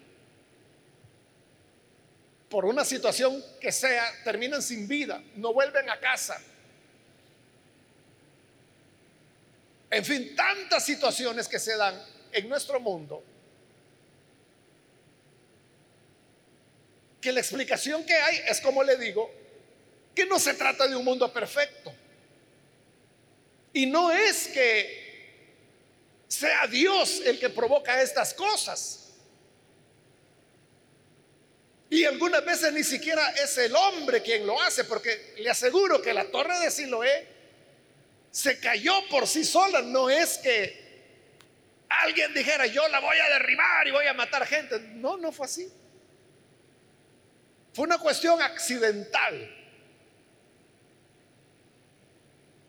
por 2.49 2.65
una 2.65 2.85
situación 2.85 3.43
que 3.59 3.71
sea, 3.71 4.05
terminan 4.23 4.61
sin 4.61 4.87
vida, 4.87 5.21
no 5.35 5.53
vuelven 5.53 5.89
a 5.89 5.99
casa 5.99 6.39
En 9.89 10.03
fin, 10.03 10.35
tantas 10.35 10.85
situaciones 10.85 11.47
que 11.47 11.59
se 11.59 11.75
dan 11.77 12.01
en 12.31 12.49
nuestro 12.49 12.79
mundo 12.79 13.23
que 17.21 17.31
la 17.31 17.39
explicación 17.39 18.05
que 18.05 18.13
hay 18.13 18.41
es 18.47 18.61
como 18.61 18.83
le 18.83 18.95
digo, 18.97 19.29
que 20.15 20.25
no 20.25 20.39
se 20.39 20.53
trata 20.53 20.87
de 20.87 20.95
un 20.95 21.05
mundo 21.05 21.31
perfecto. 21.31 21.93
Y 23.73 23.85
no 23.85 24.11
es 24.11 24.47
que 24.47 25.07
sea 26.27 26.67
Dios 26.67 27.21
el 27.25 27.39
que 27.39 27.49
provoca 27.49 28.01
estas 28.01 28.33
cosas. 28.33 29.07
Y 31.89 32.03
algunas 32.03 32.43
veces 32.43 32.73
ni 32.73 32.83
siquiera 32.83 33.29
es 33.31 33.57
el 33.57 33.75
hombre 33.75 34.21
quien 34.21 34.45
lo 34.45 34.61
hace, 34.61 34.83
porque 34.83 35.35
le 35.37 35.49
aseguro 35.49 36.01
que 36.01 36.13
la 36.13 36.25
torre 36.29 36.59
de 36.59 36.69
Siloé 36.69 37.36
se 38.31 38.59
cayó 38.59 38.93
por 39.09 39.27
sí 39.27 39.43
sola. 39.43 39.81
No 39.81 40.09
es 40.09 40.37
que 40.37 40.87
alguien 41.89 42.33
dijera, 42.33 42.65
yo 42.67 42.87
la 42.89 42.99
voy 42.99 43.17
a 43.17 43.29
derribar 43.29 43.87
y 43.87 43.91
voy 43.91 44.05
a 44.05 44.13
matar 44.13 44.45
gente. 44.45 44.79
No, 44.79 45.17
no 45.17 45.31
fue 45.31 45.45
así. 45.45 45.71
Fue 47.73 47.85
una 47.85 47.97
cuestión 47.97 48.41
accidental. 48.41 49.55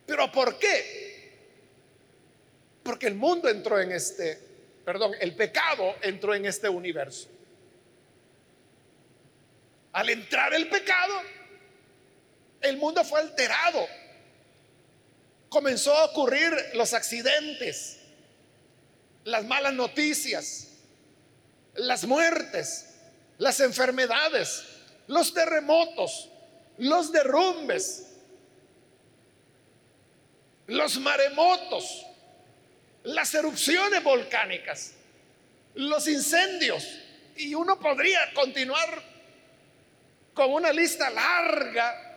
¿Pero 0.07 0.33
por 0.33 0.59
qué? 0.59 1.09
Porque 2.83 3.07
el 3.07 3.15
mundo 3.15 3.49
entró 3.49 3.79
en 3.79 3.93
este, 3.93 4.39
perdón, 4.85 5.13
el 5.21 5.35
pecado 5.35 5.97
entró 6.01 6.35
en 6.35 6.47
este 6.47 6.69
universo. 6.69 7.29
Al 9.93 10.09
entrar 10.09 10.55
el 10.55 10.69
pecado, 10.69 11.15
el 12.63 12.77
mundo 12.79 13.05
fue 13.05 13.21
alterado 13.21 13.87
comenzó 15.49 15.95
a 15.95 16.05
ocurrir 16.07 16.53
los 16.75 16.95
accidentes, 16.95 17.99
las 19.25 19.45
malas 19.45 19.75
noticias, 19.75 20.69
las 21.75 22.05
muertes, 22.05 22.95
las 23.39 23.61
enfermedades, 23.61 24.65
los 25.07 25.33
terremotos, 25.33 26.29
los 26.79 27.13
derrumbes, 27.13 28.07
los 30.67 30.99
maremotos, 30.99 32.07
las 33.05 33.35
erupciones 33.35 34.03
volcánicas, 34.03 34.93
los 35.75 36.07
incendios. 36.09 36.87
Y 37.37 37.55
uno 37.55 37.79
podría 37.79 38.33
continuar 38.35 39.03
con 40.35 40.53
una 40.53 40.73
lista 40.73 41.09
larga 41.11 42.08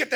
que 0.00 0.06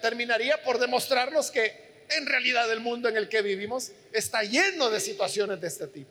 terminaría 0.00 0.60
por 0.62 0.78
demostrarnos 0.78 1.50
que 1.50 2.06
en 2.10 2.26
realidad 2.26 2.70
el 2.72 2.80
mundo 2.80 3.08
en 3.08 3.16
el 3.16 3.28
que 3.28 3.42
vivimos 3.42 3.92
está 4.12 4.42
lleno 4.42 4.90
de 4.90 4.98
situaciones 4.98 5.60
de 5.60 5.68
este 5.68 5.86
tipo. 5.86 6.10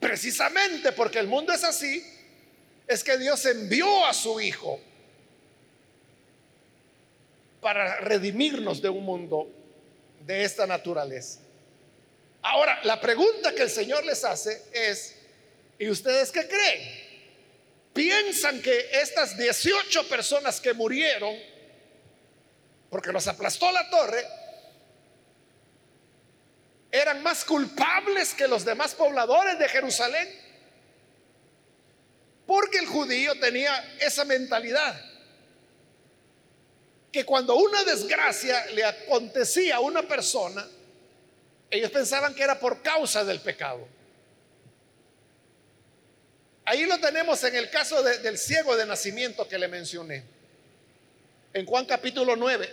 Precisamente 0.00 0.92
porque 0.92 1.18
el 1.18 1.28
mundo 1.28 1.52
es 1.52 1.62
así, 1.62 2.04
es 2.88 3.04
que 3.04 3.18
Dios 3.18 3.44
envió 3.46 4.06
a 4.06 4.14
su 4.14 4.40
Hijo 4.40 4.80
para 7.60 8.00
redimirnos 8.00 8.80
de 8.82 8.88
un 8.88 9.04
mundo 9.04 9.48
de 10.26 10.44
esta 10.44 10.66
naturaleza. 10.66 11.40
Ahora, 12.42 12.80
la 12.84 13.00
pregunta 13.00 13.54
que 13.54 13.62
el 13.62 13.70
Señor 13.70 14.04
les 14.04 14.24
hace 14.24 14.62
es, 14.72 15.14
¿y 15.78 15.88
ustedes 15.90 16.32
qué 16.32 16.48
creen? 16.48 17.09
Piensan 17.92 18.60
que 18.62 18.88
estas 18.92 19.36
18 19.36 20.08
personas 20.08 20.60
que 20.60 20.72
murieron, 20.74 21.36
porque 22.88 23.12
los 23.12 23.26
aplastó 23.26 23.70
la 23.72 23.88
torre, 23.90 24.26
eran 26.90 27.22
más 27.22 27.44
culpables 27.44 28.34
que 28.34 28.48
los 28.48 28.64
demás 28.64 28.94
pobladores 28.94 29.58
de 29.58 29.68
Jerusalén. 29.68 30.28
Porque 32.46 32.78
el 32.78 32.86
judío 32.86 33.38
tenía 33.38 33.96
esa 34.00 34.24
mentalidad. 34.24 35.06
que 37.12 37.24
cuando 37.24 37.56
una 37.56 37.82
desgracia 37.82 38.66
le 38.66 38.84
acontecía 38.84 39.76
a 39.76 39.80
una 39.80 40.02
persona, 40.02 40.64
ellos 41.68 41.90
pensaban 41.90 42.34
que 42.36 42.44
era 42.44 42.60
por 42.60 42.82
causa 42.82 43.24
del 43.24 43.40
pecado. 43.40 43.88
Ahí 46.70 46.86
lo 46.86 47.00
tenemos 47.00 47.42
en 47.42 47.56
el 47.56 47.68
caso 47.68 48.00
del 48.00 48.38
ciego 48.38 48.76
de 48.76 48.86
nacimiento 48.86 49.48
que 49.48 49.58
le 49.58 49.66
mencioné, 49.66 50.22
en 51.52 51.66
Juan 51.66 51.84
capítulo 51.84 52.36
9. 52.36 52.72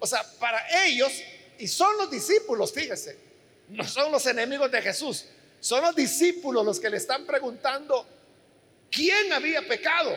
O 0.00 0.06
sea, 0.06 0.22
para 0.38 0.84
ellos, 0.84 1.10
y 1.58 1.66
son 1.66 1.96
los 1.96 2.10
discípulos, 2.10 2.74
fíjese, 2.74 3.16
no 3.70 3.84
son 3.84 4.12
los 4.12 4.26
enemigos 4.26 4.70
de 4.70 4.82
Jesús, 4.82 5.24
son 5.60 5.80
los 5.80 5.96
discípulos 5.96 6.62
los 6.62 6.78
que 6.78 6.90
le 6.90 6.98
están 6.98 7.24
preguntando 7.24 8.06
quién 8.90 9.32
había 9.32 9.66
pecado. 9.66 10.14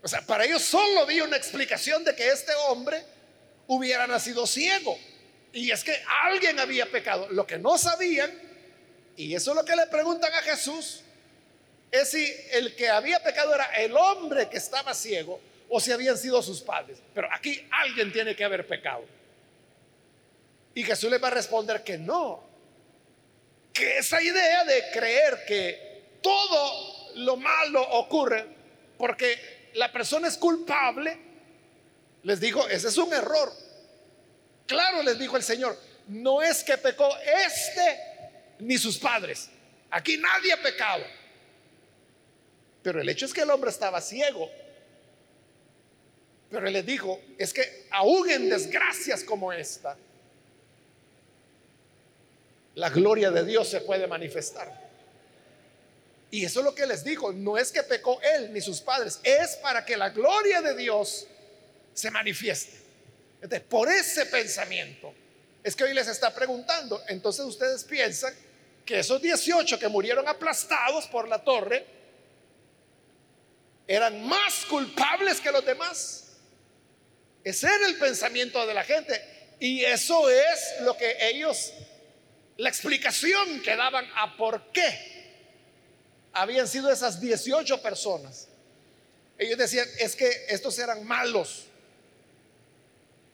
O 0.00 0.06
sea, 0.06 0.24
para 0.24 0.44
ellos 0.44 0.62
solo 0.62 1.00
había 1.00 1.24
una 1.24 1.36
explicación 1.36 2.04
de 2.04 2.14
que 2.14 2.28
este 2.28 2.52
hombre 2.68 3.02
hubiera 3.66 4.06
nacido 4.06 4.46
ciego. 4.46 4.96
Y 5.52 5.72
es 5.72 5.82
que 5.82 6.00
alguien 6.22 6.60
había 6.60 6.86
pecado. 6.88 7.26
Lo 7.32 7.44
que 7.44 7.58
no 7.58 7.76
sabían, 7.78 8.30
y 9.16 9.34
eso 9.34 9.50
es 9.50 9.56
lo 9.56 9.64
que 9.64 9.74
le 9.74 9.86
preguntan 9.88 10.32
a 10.32 10.42
Jesús, 10.42 11.02
es 11.90 12.10
si 12.10 12.34
el 12.52 12.74
que 12.74 12.88
había 12.88 13.22
pecado 13.22 13.54
era 13.54 13.64
el 13.76 13.96
hombre 13.96 14.48
que 14.48 14.58
estaba 14.58 14.94
ciego 14.94 15.40
o 15.68 15.80
si 15.80 15.92
habían 15.92 16.16
sido 16.16 16.42
sus 16.42 16.60
padres. 16.60 16.98
Pero 17.14 17.28
aquí 17.32 17.66
alguien 17.70 18.12
tiene 18.12 18.34
que 18.34 18.44
haber 18.44 18.66
pecado. 18.66 19.04
Y 20.74 20.82
Jesús 20.82 21.10
le 21.10 21.18
va 21.18 21.28
a 21.28 21.32
responder 21.32 21.82
que 21.82 21.98
no. 21.98 22.46
Que 23.72 23.98
esa 23.98 24.22
idea 24.22 24.64
de 24.64 24.90
creer 24.92 25.44
que 25.46 26.18
todo 26.22 27.14
lo 27.16 27.36
malo 27.36 27.82
ocurre 27.82 28.46
porque 28.96 29.70
la 29.74 29.90
persona 29.92 30.28
es 30.28 30.36
culpable, 30.36 31.16
les 32.24 32.40
dijo, 32.40 32.68
ese 32.68 32.88
es 32.88 32.98
un 32.98 33.12
error. 33.12 33.52
Claro, 34.66 35.02
les 35.02 35.18
dijo 35.18 35.36
el 35.36 35.42
Señor, 35.42 35.78
no 36.08 36.42
es 36.42 36.64
que 36.64 36.76
pecó 36.76 37.08
este 37.46 38.00
ni 38.58 38.76
sus 38.76 38.98
padres. 38.98 39.48
Aquí 39.90 40.16
nadie 40.18 40.52
ha 40.52 40.62
pecado. 40.62 41.04
Pero 42.88 43.02
el 43.02 43.08
hecho 43.10 43.26
es 43.26 43.34
que 43.34 43.42
el 43.42 43.50
hombre 43.50 43.68
estaba 43.68 44.00
ciego. 44.00 44.50
Pero 46.50 46.66
él 46.66 46.72
les 46.72 46.86
dijo, 46.86 47.20
es 47.36 47.52
que 47.52 47.86
aún 47.90 48.30
en 48.30 48.48
desgracias 48.48 49.22
como 49.24 49.52
esta, 49.52 49.94
la 52.76 52.88
gloria 52.88 53.30
de 53.30 53.44
Dios 53.44 53.68
se 53.68 53.82
puede 53.82 54.06
manifestar. 54.06 54.88
Y 56.30 56.46
eso 56.46 56.60
es 56.60 56.64
lo 56.64 56.74
que 56.74 56.86
les 56.86 57.04
dijo, 57.04 57.30
no 57.30 57.58
es 57.58 57.70
que 57.70 57.82
pecó 57.82 58.18
él 58.22 58.54
ni 58.54 58.62
sus 58.62 58.80
padres, 58.80 59.20
es 59.22 59.56
para 59.56 59.84
que 59.84 59.94
la 59.94 60.08
gloria 60.08 60.62
de 60.62 60.74
Dios 60.74 61.26
se 61.92 62.10
manifieste. 62.10 62.78
Entonces, 63.42 63.68
por 63.68 63.90
ese 63.90 64.24
pensamiento 64.24 65.12
es 65.62 65.76
que 65.76 65.84
hoy 65.84 65.92
les 65.92 66.08
está 66.08 66.34
preguntando, 66.34 67.02
entonces 67.08 67.44
ustedes 67.44 67.84
piensan 67.84 68.32
que 68.86 69.00
esos 69.00 69.20
18 69.20 69.78
que 69.78 69.88
murieron 69.88 70.26
aplastados 70.26 71.06
por 71.08 71.28
la 71.28 71.44
torre 71.44 71.97
eran 73.88 74.24
más 74.28 74.66
culpables 74.66 75.40
que 75.40 75.50
los 75.50 75.64
demás. 75.64 76.24
Ese 77.42 77.66
era 77.66 77.86
el 77.86 77.96
pensamiento 77.96 78.64
de 78.66 78.74
la 78.74 78.84
gente. 78.84 79.56
Y 79.58 79.82
eso 79.84 80.28
es 80.28 80.82
lo 80.82 80.96
que 80.96 81.16
ellos 81.30 81.72
la 82.58 82.68
explicación 82.68 83.62
que 83.62 83.74
daban 83.76 84.04
a 84.16 84.36
por 84.36 84.72
qué 84.72 85.16
habían 86.32 86.68
sido 86.68 86.92
esas 86.92 87.20
18 87.20 87.80
personas. 87.80 88.48
Ellos 89.38 89.56
decían, 89.56 89.88
es 89.98 90.16
que 90.16 90.46
estos 90.48 90.78
eran 90.78 91.06
malos. 91.06 91.66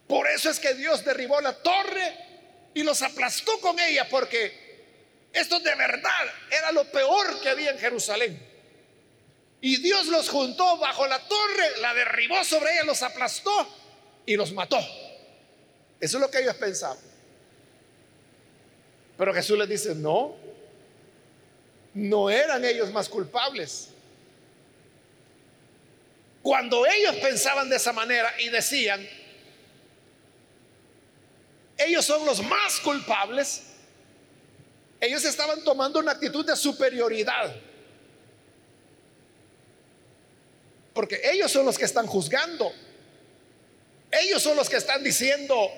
Por 0.06 0.28
eso 0.28 0.50
es 0.50 0.60
que 0.60 0.74
Dios 0.74 1.04
derribó 1.04 1.40
la 1.40 1.54
torre 1.54 2.18
y 2.74 2.82
los 2.82 3.00
aplastó 3.00 3.58
con 3.60 3.80
ella, 3.80 4.06
porque 4.10 4.52
esto 5.32 5.58
de 5.58 5.74
verdad 5.74 6.26
era 6.50 6.70
lo 6.72 6.84
peor 6.90 7.40
que 7.40 7.48
había 7.48 7.70
en 7.70 7.78
Jerusalén. 7.78 8.53
Y 9.64 9.78
Dios 9.78 10.08
los 10.08 10.28
juntó 10.28 10.76
bajo 10.76 11.06
la 11.06 11.18
torre, 11.26 11.78
la 11.80 11.94
derribó 11.94 12.44
sobre 12.44 12.70
ella, 12.74 12.84
los 12.84 13.02
aplastó 13.02 13.66
y 14.26 14.36
los 14.36 14.52
mató. 14.52 14.76
Eso 15.98 16.18
es 16.18 16.20
lo 16.20 16.30
que 16.30 16.40
ellos 16.40 16.54
pensaban. 16.56 16.98
Pero 19.16 19.32
Jesús 19.32 19.56
les 19.56 19.66
dice, 19.66 19.94
no, 19.94 20.36
no 21.94 22.28
eran 22.28 22.62
ellos 22.62 22.92
más 22.92 23.08
culpables. 23.08 23.88
Cuando 26.42 26.84
ellos 26.84 27.16
pensaban 27.22 27.70
de 27.70 27.76
esa 27.76 27.94
manera 27.94 28.34
y 28.42 28.50
decían, 28.50 29.08
ellos 31.78 32.04
son 32.04 32.26
los 32.26 32.42
más 32.42 32.80
culpables, 32.80 33.62
ellos 35.00 35.24
estaban 35.24 35.64
tomando 35.64 36.00
una 36.00 36.12
actitud 36.12 36.44
de 36.44 36.54
superioridad. 36.54 37.56
Porque 40.94 41.20
ellos 41.24 41.50
son 41.50 41.66
los 41.66 41.76
que 41.76 41.84
están 41.84 42.06
juzgando. 42.06 42.72
Ellos 44.10 44.42
son 44.42 44.56
los 44.56 44.70
que 44.70 44.76
están 44.76 45.02
diciendo, 45.02 45.68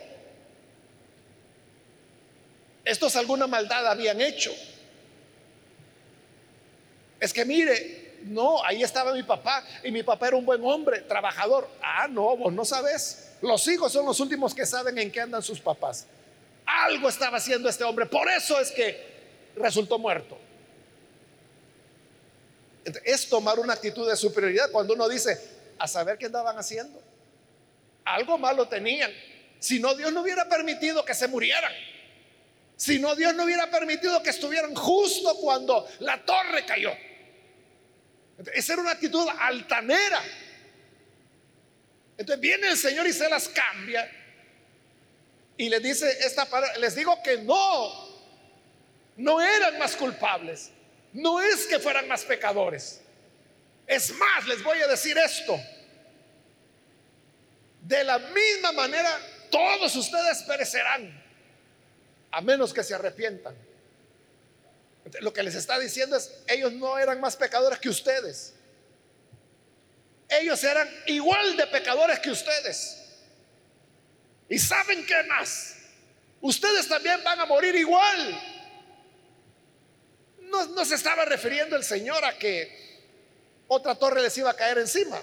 estos 2.85 3.17
alguna 3.17 3.47
maldad 3.47 3.87
habían 3.87 4.21
hecho. 4.21 4.53
Es 7.19 7.33
que 7.33 7.47
mire, 7.47 8.19
no, 8.25 8.63
ahí 8.63 8.83
estaba 8.83 9.15
mi 9.15 9.23
papá 9.23 9.65
y 9.83 9.91
mi 9.91 10.03
papá 10.03 10.29
era 10.29 10.37
un 10.37 10.45
buen 10.45 10.63
hombre, 10.65 11.01
trabajador. 11.01 11.69
Ah, 11.83 12.07
no, 12.09 12.37
vos 12.37 12.53
no 12.53 12.65
sabes. 12.65 13.33
Los 13.41 13.67
hijos 13.69 13.93
son 13.93 14.05
los 14.05 14.21
últimos 14.21 14.55
que 14.55 14.67
saben 14.67 14.99
en 14.99 15.11
qué 15.11 15.21
andan 15.23 15.43
sus 15.43 15.59
papás. 15.59 16.07
Algo 16.67 17.09
estaba 17.09 17.39
haciendo 17.39 17.69
este 17.69 17.85
hombre, 17.85 18.05
por 18.05 18.29
eso 18.29 18.61
es 18.61 18.71
que 18.71 19.17
resultó 19.57 19.99
muerto. 19.99 20.39
Es 23.05 23.29
tomar 23.29 23.59
una 23.59 23.73
actitud 23.73 24.09
de 24.09 24.17
superioridad 24.17 24.71
cuando 24.71 24.95
uno 24.95 25.09
dice, 25.09 25.39
a 25.79 25.89
saber 25.89 26.19
qué 26.19 26.27
andaban 26.27 26.57
haciendo. 26.59 27.03
Algo 28.05 28.39
malo 28.39 28.69
tenían. 28.69 29.13
Si 29.59 29.81
no, 29.81 29.95
Dios 29.95 30.13
no 30.13 30.23
hubiera 30.23 30.49
permitido 30.49 31.05
que 31.05 31.15
se 31.15 31.27
murieran. 31.29 31.73
Si 32.77 32.99
no, 32.99 33.15
Dios 33.17 33.35
no 33.35 33.45
hubiera 33.45 33.71
permitido 33.71 34.23
que 34.23 34.31
estuvieran 34.31 34.75
justo 34.75 35.35
cuando 35.37 35.89
la 36.01 36.25
torre 36.25 36.65
cayó. 36.65 36.93
Esa 38.53 38.75
era 38.75 38.83
una 38.83 38.93
actitud 38.93 39.27
altanera. 39.39 40.23
Entonces 42.19 42.41
viene 42.41 42.69
el 42.69 42.77
Señor 42.77 43.07
y 43.07 43.13
se 43.13 43.29
las 43.29 43.49
cambia 43.49 44.09
y 45.57 45.69
les 45.69 45.83
dice 45.83 46.11
esta 46.21 46.45
palabra, 46.45 46.77
les 46.79 46.95
digo 46.95 47.23
que 47.23 47.39
no, 47.39 48.09
no 49.17 49.41
eran 49.41 49.79
más 49.79 49.97
culpables, 49.97 50.71
no 51.17 51.41
es 51.41 51.67
que 51.67 51.79
fueran 51.79 52.07
más 52.07 52.25
pecadores. 52.25 53.01
Es 53.87 54.13
más, 54.13 54.47
les 54.47 54.63
voy 54.63 54.79
a 54.83 54.87
decir 54.87 55.17
esto. 55.17 55.59
De 57.81 58.05
la 58.05 58.19
misma 58.19 58.73
manera, 58.73 59.19
todos 59.51 59.97
ustedes 59.97 60.43
perecerán 60.43 61.25
a 62.31 62.41
menos 62.43 62.75
que 62.75 62.83
se 62.85 62.95
arrepientan. 62.95 63.57
Lo 65.21 65.33
que 65.33 65.43
les 65.43 65.55
está 65.55 65.79
diciendo 65.79 66.17
es, 66.17 66.33
ellos 66.49 66.73
no 66.73 66.99
eran 66.99 67.21
más 67.21 67.37
pecadores 67.37 67.79
que 67.79 67.89
ustedes. 67.89 68.53
Ellos 70.29 70.63
eran 70.65 70.89
igual 71.07 71.57
de 71.57 71.67
pecadores 71.69 72.19
que 72.19 72.31
ustedes. 72.31 73.05
¿Y 74.51 74.59
saben 74.59 75.07
qué 75.07 75.23
más? 75.23 75.77
Ustedes 76.43 76.89
también 76.89 77.25
van 77.25 77.41
a 77.41 77.47
morir 77.47 77.75
igual. 77.75 78.56
No, 80.51 80.85
se 80.85 80.95
estaba 80.95 81.25
refiriendo 81.25 81.77
el 81.77 81.85
Señor 81.85 82.25
a 82.25 82.39
que 82.39 82.87
otra 83.69 83.95
torre 83.95 84.23
les 84.23 84.37
iba 84.39 84.51
a 84.51 84.55
caer 84.55 84.79
encima. 84.79 85.21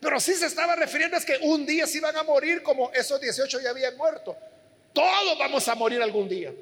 Pero 0.00 0.20
sí 0.20 0.34
se 0.34 0.46
estaba 0.46 0.76
refiriendo 0.76 1.16
es 1.16 1.24
que 1.24 1.38
un 1.42 1.66
día 1.66 1.86
se 1.86 1.98
iban 1.98 2.16
a 2.16 2.22
morir 2.22 2.62
como 2.62 2.90
esos 2.92 3.20
18 3.20 3.60
ya 3.60 3.70
habían 3.70 3.96
muerto. 3.96 4.36
Todos 4.92 5.38
vamos 5.38 5.66
a 5.68 5.74
morir 5.74 6.02
algún 6.02 6.28
día. 6.28 6.52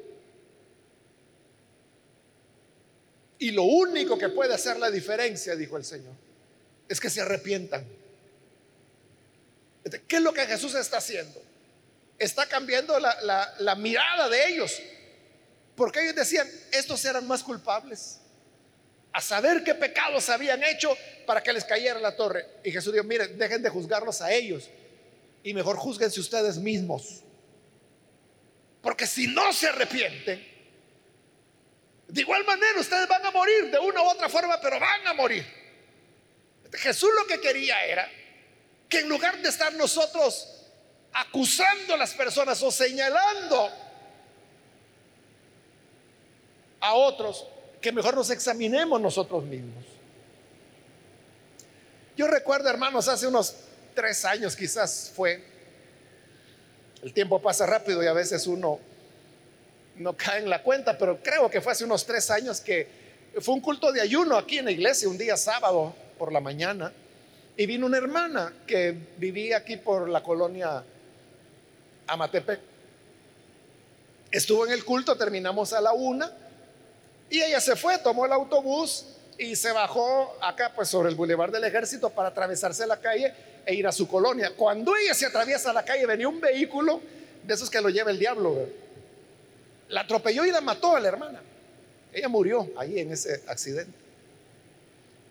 Y 3.38 3.51
lo 3.51 3.64
único 3.64 4.16
que 4.16 4.31
puede 4.31 4.55
hacer 4.55 4.79
la 4.79 4.90
diferencia, 4.90 5.55
dijo 5.57 5.77
el 5.77 5.85
Señor, 5.85 6.14
es 6.88 7.01
que 7.01 7.11
se 7.11 7.21
arrepientan. 7.21 7.87
¿Qué 10.09 10.16
es 10.16 10.23
lo 10.23 10.33
que 10.33 10.47
Jesús 10.47 10.75
está 10.75 10.99
haciendo? 10.99 11.40
Está 12.19 12.47
cambiando 12.47 12.99
la, 12.99 13.75
mirada 13.77 14.29
de 14.29 14.49
ellos. 14.49 14.81
Porque 15.77 16.03
ellos 16.03 16.15
decían, 16.15 16.49
estos 16.73 17.05
eran 17.05 17.27
más 17.27 17.43
culpables. 17.43 18.19
A 19.12 19.21
saber 19.21 19.62
qué 19.62 19.75
pecados 19.75 20.29
habían 20.29 20.62
hecho 20.65 20.97
para 21.27 21.43
que 21.43 21.53
les 21.53 21.65
cayera 21.65 22.01
la 22.01 22.17
torre. 22.17 22.47
Y 22.65 22.73
Jesús 22.73 22.93
dijo, 22.93 23.05
miren, 23.05 23.39
dejen 23.39 23.62
de 23.62 23.69
juzgarlos 23.69 24.21
a 24.23 24.33
ellos. 24.33 24.69
Y 25.43 25.55
mejor 25.55 25.77
juzguense 25.77 26.19
ustedes 26.19 26.57
mismos. 26.57 27.23
Porque 28.81 29.07
si 29.07 29.27
no 29.27 29.53
se 29.53 29.69
arrepienten, 29.69 30.47
de 32.09 32.21
igual 32.21 32.45
manera 32.45 32.81
ustedes 32.81 33.07
van 33.09 33.25
a 33.25 33.31
morir 33.31 33.71
de 33.71 33.79
una 33.79 34.03
u 34.03 34.07
otra 34.07 34.29
forma, 34.29 34.61
pero 34.61 34.81
van 34.81 35.07
a 35.07 35.12
morir. 35.12 35.45
Jesús 36.73 37.11
lo 37.19 37.27
que 37.27 37.41
quería 37.41 37.85
era 37.85 38.11
que 38.89 39.01
en 39.01 39.09
lugar 39.09 39.41
de 39.43 39.49
estar 39.49 39.73
nosotros 39.75 40.65
acusando 41.12 41.95
a 41.95 41.97
las 41.97 42.15
personas 42.15 42.62
o 42.62 42.71
señalando 42.71 43.86
a 46.87 46.94
otros, 46.94 47.46
que 47.81 47.92
mejor 47.92 48.14
nos 48.14 48.31
examinemos 48.31 49.01
nosotros 49.01 49.44
mismos. 49.44 49.85
Yo 52.16 52.27
recuerdo, 52.27 52.68
hermanos, 52.68 53.09
hace 53.09 53.27
unos 53.27 53.55
tres 53.94 54.25
años 54.25 54.57
quizás 54.57 55.12
fue, 55.14 55.42
el 57.03 57.12
tiempo 57.12 57.40
pasa 57.40 57.66
rápido 57.66 58.03
y 58.03 58.07
a 58.07 58.12
veces 58.12 58.46
uno 58.46 58.79
no 59.96 60.16
cae 60.16 60.40
en 60.40 60.51
la 60.51 60.62
cuenta, 60.62 60.96
pero 60.96 61.22
creo 61.22 61.51
que 61.51 61.61
fue 61.61 61.72
hace 61.72 61.85
unos 61.85 62.05
tres 62.07 62.31
años 62.31 62.61
que 62.61 62.88
fue 63.40 63.55
un 63.55 63.61
culto 63.61 63.92
de 63.92 64.01
ayuno 64.01 64.37
aquí 64.37 64.59
en 64.59 64.66
la 64.66 64.70
iglesia, 64.70 65.09
un 65.09 65.18
día 65.18 65.37
sábado 65.37 65.94
por 66.18 66.33
la 66.33 66.40
mañana, 66.40 66.92
y 67.57 67.66
vino 67.66 67.87
una 67.87 67.99
hermana 67.99 68.53
que 68.66 68.96
vivía 69.18 69.59
aquí 69.59 69.77
por 69.77 70.09
la 70.09 70.22
colonia 70.22 70.85
Amatepec. 72.07 72.61
Estuvo 74.31 74.66
en 74.66 74.72
el 74.72 74.85
culto, 74.85 75.16
terminamos 75.16 75.72
a 75.72 75.81
la 75.81 75.92
una, 75.92 76.31
y 77.31 77.43
ella 77.43 77.61
se 77.61 77.77
fue, 77.77 77.99
tomó 77.99 78.27
el 78.27 78.33
autobús 78.33 79.07
y 79.39 79.57
se 79.57 79.73
bajó 79.73 80.37
acá, 80.41 80.73
pues 80.75 80.89
sobre 80.89 81.11
el 81.11 81.15
Boulevard 81.15 81.53
del 81.53 81.65
Ejército 81.65 82.11
para 82.11 82.29
atravesarse 82.29 82.87
la 82.87 83.01
calle 83.01 83.35
e 83.65 83.75
ir 83.75 83.87
a 83.87 83.93
su 83.93 84.07
colonia. 84.09 84.53
Cuando 84.57 84.95
ella 84.97 85.15
se 85.15 85.27
atraviesa 85.27 85.73
la 85.73 85.85
calle, 85.85 86.07
venía 86.07 86.29
un 86.29 86.41
vehículo 86.41 87.01
de 87.43 87.55
esos 87.55 87.69
que 87.69 87.81
lo 87.81 87.89
lleva 87.89 88.11
el 88.11 88.19
diablo. 88.19 88.69
La 89.89 90.03
atropelló 90.03 90.45
y 90.45 90.51
la 90.51 90.61
mató 90.61 90.97
a 90.97 91.01
la 91.01 91.09
hermana. 91.09 91.43
Ella 92.12 92.29
murió 92.29 92.71
ahí 92.77 92.99
en 92.99 93.12
ese 93.12 93.43
accidente. 93.47 93.93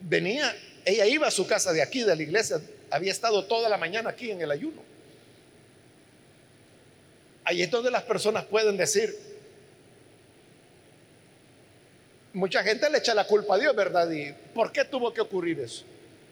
Venía, 0.01 0.53
ella 0.83 1.05
iba 1.07 1.27
a 1.27 1.31
su 1.31 1.47
casa 1.47 1.73
de 1.73 1.81
aquí, 1.81 2.03
de 2.03 2.15
la 2.15 2.21
iglesia, 2.21 2.59
había 2.91 3.11
estado 3.11 3.45
toda 3.45 3.69
la 3.69 3.77
mañana 3.77 4.11
aquí 4.11 4.31
en 4.31 4.41
el 4.41 4.51
ayuno. 4.51 4.83
Ahí 7.43 7.61
es 7.61 7.71
donde 7.71 7.89
las 7.89 8.03
personas 8.03 8.45
pueden 8.45 8.77
decir, 8.77 9.15
mucha 12.35 12.61
gente 12.63 12.89
le 12.89 12.97
echa 12.97 13.13
la 13.13 13.25
culpa 13.25 13.55
a 13.55 13.57
Dios, 13.57 13.75
¿verdad? 13.75 14.11
¿Y 14.11 14.33
por 14.53 14.71
qué 14.71 14.83
tuvo 14.83 15.13
que 15.13 15.21
ocurrir 15.21 15.59
eso? 15.61 15.85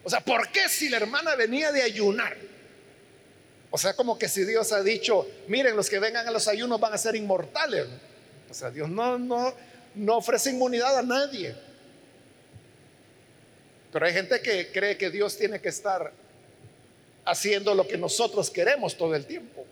O 0.03 0.09
sea, 0.09 0.19
¿por 0.19 0.49
qué 0.49 0.67
si 0.67 0.89
la 0.89 0.97
hermana 0.97 1.35
venía 1.35 1.71
de 1.71 1.81
ayunar? 1.81 2.35
O 3.71 3.77
sea, 3.77 3.95
como 3.95 4.19
que 4.19 4.27
si 4.27 4.43
Dios 4.43 4.71
ha 4.73 4.83
dicho, 4.83 5.25
miren, 5.47 5.75
los 5.75 5.89
que 5.89 5.99
vengan 5.99 6.27
a 6.27 6.31
los 6.31 6.47
ayunos 6.47 6.79
van 6.79 6.93
a 6.93 6.97
ser 6.97 7.15
inmortales. 7.15 7.87
O 8.49 8.53
sea, 8.53 8.69
Dios 8.69 8.89
no, 8.89 9.17
no, 9.17 9.53
no 9.95 10.17
ofrece 10.17 10.49
inmunidad 10.49 10.97
a 10.97 11.01
nadie. 11.01 11.55
Pero 13.91 14.05
hay 14.05 14.13
gente 14.13 14.41
que 14.41 14.71
cree 14.71 14.97
que 14.97 15.09
Dios 15.09 15.37
tiene 15.37 15.61
que 15.61 15.69
estar 15.69 16.11
haciendo 17.25 17.73
lo 17.73 17.87
que 17.87 17.97
nosotros 17.97 18.49
queremos 18.49 18.97
todo 18.97 19.15
el 19.15 19.25
tiempo. 19.25 19.65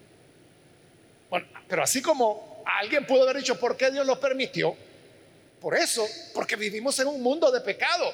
Bueno, 1.30 1.48
pero 1.67 1.84
así 1.84 2.02
como 2.02 2.63
alguien 2.65 3.06
pudo 3.06 3.24
haber 3.24 3.38
dicho, 3.38 3.60
¿por 3.60 3.76
qué 3.76 3.91
Dios 3.91 4.06
lo 4.06 4.17
permitió? 4.17 4.78
Por 5.62 5.78
eso, 5.78 6.10
porque 6.34 6.56
vivimos 6.56 6.97
en 7.00 7.08
un 7.08 7.21
mundo 7.21 7.52
de 7.52 7.62
pecado, 7.62 8.12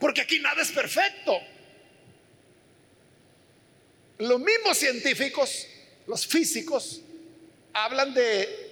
porque 0.00 0.22
aquí 0.22 0.40
nada 0.40 0.60
es 0.60 0.72
perfecto. 0.72 1.38
Los 4.18 4.40
mismos 4.40 4.76
científicos, 4.76 5.68
los 6.08 6.26
físicos, 6.26 7.00
hablan 7.72 8.12
de 8.12 8.68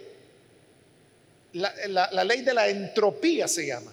la, 1.53 2.25
ley 2.25 2.43
de 2.43 2.53
la 2.53 2.69
entropía, 2.69 3.47
se 3.47 3.65
llama. 3.65 3.93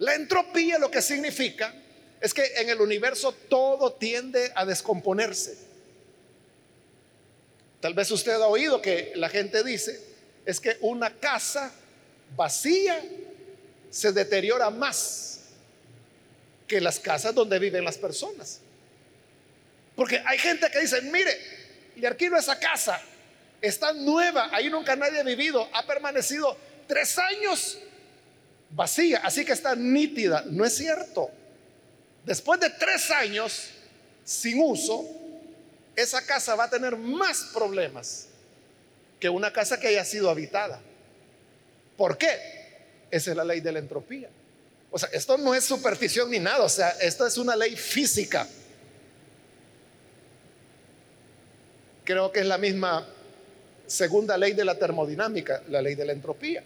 La 0.00 0.14
entropía 0.14 0.78
lo 0.78 0.90
que 0.90 1.00
significa 1.00 1.74
es 2.20 2.34
que 2.34 2.44
en 2.56 2.68
el 2.68 2.82
universo 2.82 3.32
todo 3.32 3.94
tiende 3.94 4.52
a 4.54 4.66
descomponerse. 4.66 5.56
Tal 7.80 7.94
vez 7.94 8.10
usted 8.10 8.32
ha 8.34 8.48
oído 8.48 8.82
que 8.82 9.12
la 9.16 9.30
gente 9.30 9.64
dice, 9.64 9.98
es 10.44 10.60
que 10.60 10.76
una 10.82 11.16
casa 11.16 11.72
vacía 12.36 13.02
se 13.90 14.12
deteriora 14.12 14.70
más 14.70 15.40
que 16.66 16.80
las 16.80 16.98
casas 16.98 17.34
donde 17.34 17.58
viven 17.58 17.84
las 17.84 17.98
personas. 17.98 18.60
Porque 19.94 20.22
hay 20.24 20.38
gente 20.38 20.70
que 20.70 20.80
dice, 20.80 21.00
mire, 21.02 21.36
le 21.96 22.06
alquilo 22.06 22.36
esa 22.36 22.58
casa, 22.58 23.00
está 23.60 23.92
nueva, 23.92 24.50
ahí 24.52 24.68
nunca 24.68 24.94
nadie 24.96 25.20
ha 25.20 25.22
vivido, 25.22 25.68
ha 25.72 25.86
permanecido 25.86 26.56
tres 26.86 27.18
años 27.18 27.78
vacía, 28.70 29.20
así 29.24 29.44
que 29.44 29.52
está 29.52 29.74
nítida. 29.74 30.44
No 30.46 30.64
es 30.64 30.76
cierto. 30.76 31.30
Después 32.24 32.60
de 32.60 32.70
tres 32.70 33.10
años 33.10 33.70
sin 34.24 34.60
uso, 34.60 35.08
esa 35.94 36.24
casa 36.26 36.54
va 36.54 36.64
a 36.64 36.70
tener 36.70 36.96
más 36.96 37.50
problemas 37.54 38.28
que 39.18 39.28
una 39.28 39.52
casa 39.52 39.80
que 39.80 39.88
haya 39.88 40.04
sido 40.04 40.28
habitada. 40.28 40.80
¿Por 41.96 42.18
qué? 42.18 42.55
Esa 43.10 43.30
es 43.30 43.36
la 43.36 43.44
ley 43.44 43.60
de 43.60 43.72
la 43.72 43.78
entropía. 43.78 44.28
O 44.90 44.98
sea, 44.98 45.08
esto 45.12 45.36
no 45.36 45.54
es 45.54 45.64
superstición 45.64 46.30
ni 46.30 46.38
nada, 46.38 46.64
o 46.64 46.68
sea, 46.68 46.90
esto 47.00 47.26
es 47.26 47.36
una 47.36 47.54
ley 47.56 47.76
física. 47.76 48.48
Creo 52.04 52.30
que 52.30 52.40
es 52.40 52.46
la 52.46 52.56
misma 52.56 53.06
segunda 53.86 54.36
ley 54.38 54.52
de 54.52 54.64
la 54.64 54.76
termodinámica, 54.76 55.62
la 55.68 55.82
ley 55.82 55.94
de 55.94 56.04
la 56.04 56.12
entropía. 56.12 56.62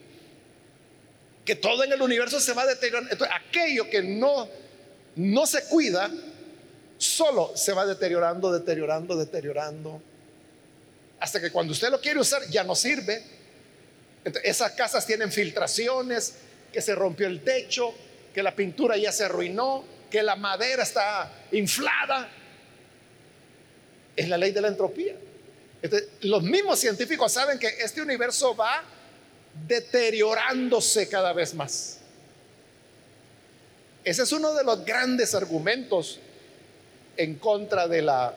Que 1.43 1.55
todo 1.55 1.83
en 1.83 1.91
el 1.91 2.01
universo 2.01 2.39
se 2.39 2.53
va. 2.53 2.63
Entonces, 2.71 3.27
aquello 3.33 3.89
que 3.89 4.03
no, 4.03 4.47
no 5.15 5.45
se 5.47 5.63
cuida, 5.63 6.11
solo 6.97 7.51
se 7.55 7.73
va 7.73 7.85
deteriorando, 7.85 8.51
deteriorando, 8.51 9.17
deteriorando. 9.17 10.01
Hasta 11.19 11.41
que 11.41 11.51
cuando 11.51 11.73
usted 11.73 11.89
lo 11.89 11.99
quiere 11.99 12.19
usar, 12.19 12.47
ya 12.49 12.63
no 12.63 12.75
sirve. 12.75 13.40
Esas 14.43 14.71
casas 14.73 15.05
tienen 15.05 15.31
filtraciones, 15.31 16.35
que 16.71 16.81
se 16.81 16.95
rompió 16.95 17.27
el 17.27 17.41
techo, 17.41 17.93
que 18.33 18.43
la 18.43 18.55
pintura 18.55 18.97
ya 18.97 19.11
se 19.11 19.25
arruinó, 19.25 19.83
que 20.09 20.23
la 20.23 20.35
madera 20.35 20.83
está 20.83 21.31
inflada. 21.51 22.29
Es 24.15 24.29
la 24.29 24.37
ley 24.37 24.51
de 24.51 24.61
la 24.61 24.67
entropía 24.67 25.15
los 26.21 26.43
mismos 26.43 26.79
científicos 26.79 27.31
saben 27.31 27.57
que 27.57 27.67
este 27.67 28.01
universo 28.01 28.55
va 28.55 28.83
deteriorándose 29.67 31.09
cada 31.09 31.33
vez 31.33 31.53
más. 31.53 31.99
Ese 34.03 34.23
es 34.23 34.31
uno 34.31 34.53
de 34.53 34.63
los 34.63 34.85
grandes 34.85 35.33
argumentos 35.33 36.19
en 37.17 37.35
contra 37.35 37.87
de 37.87 38.01
la, 38.01 38.35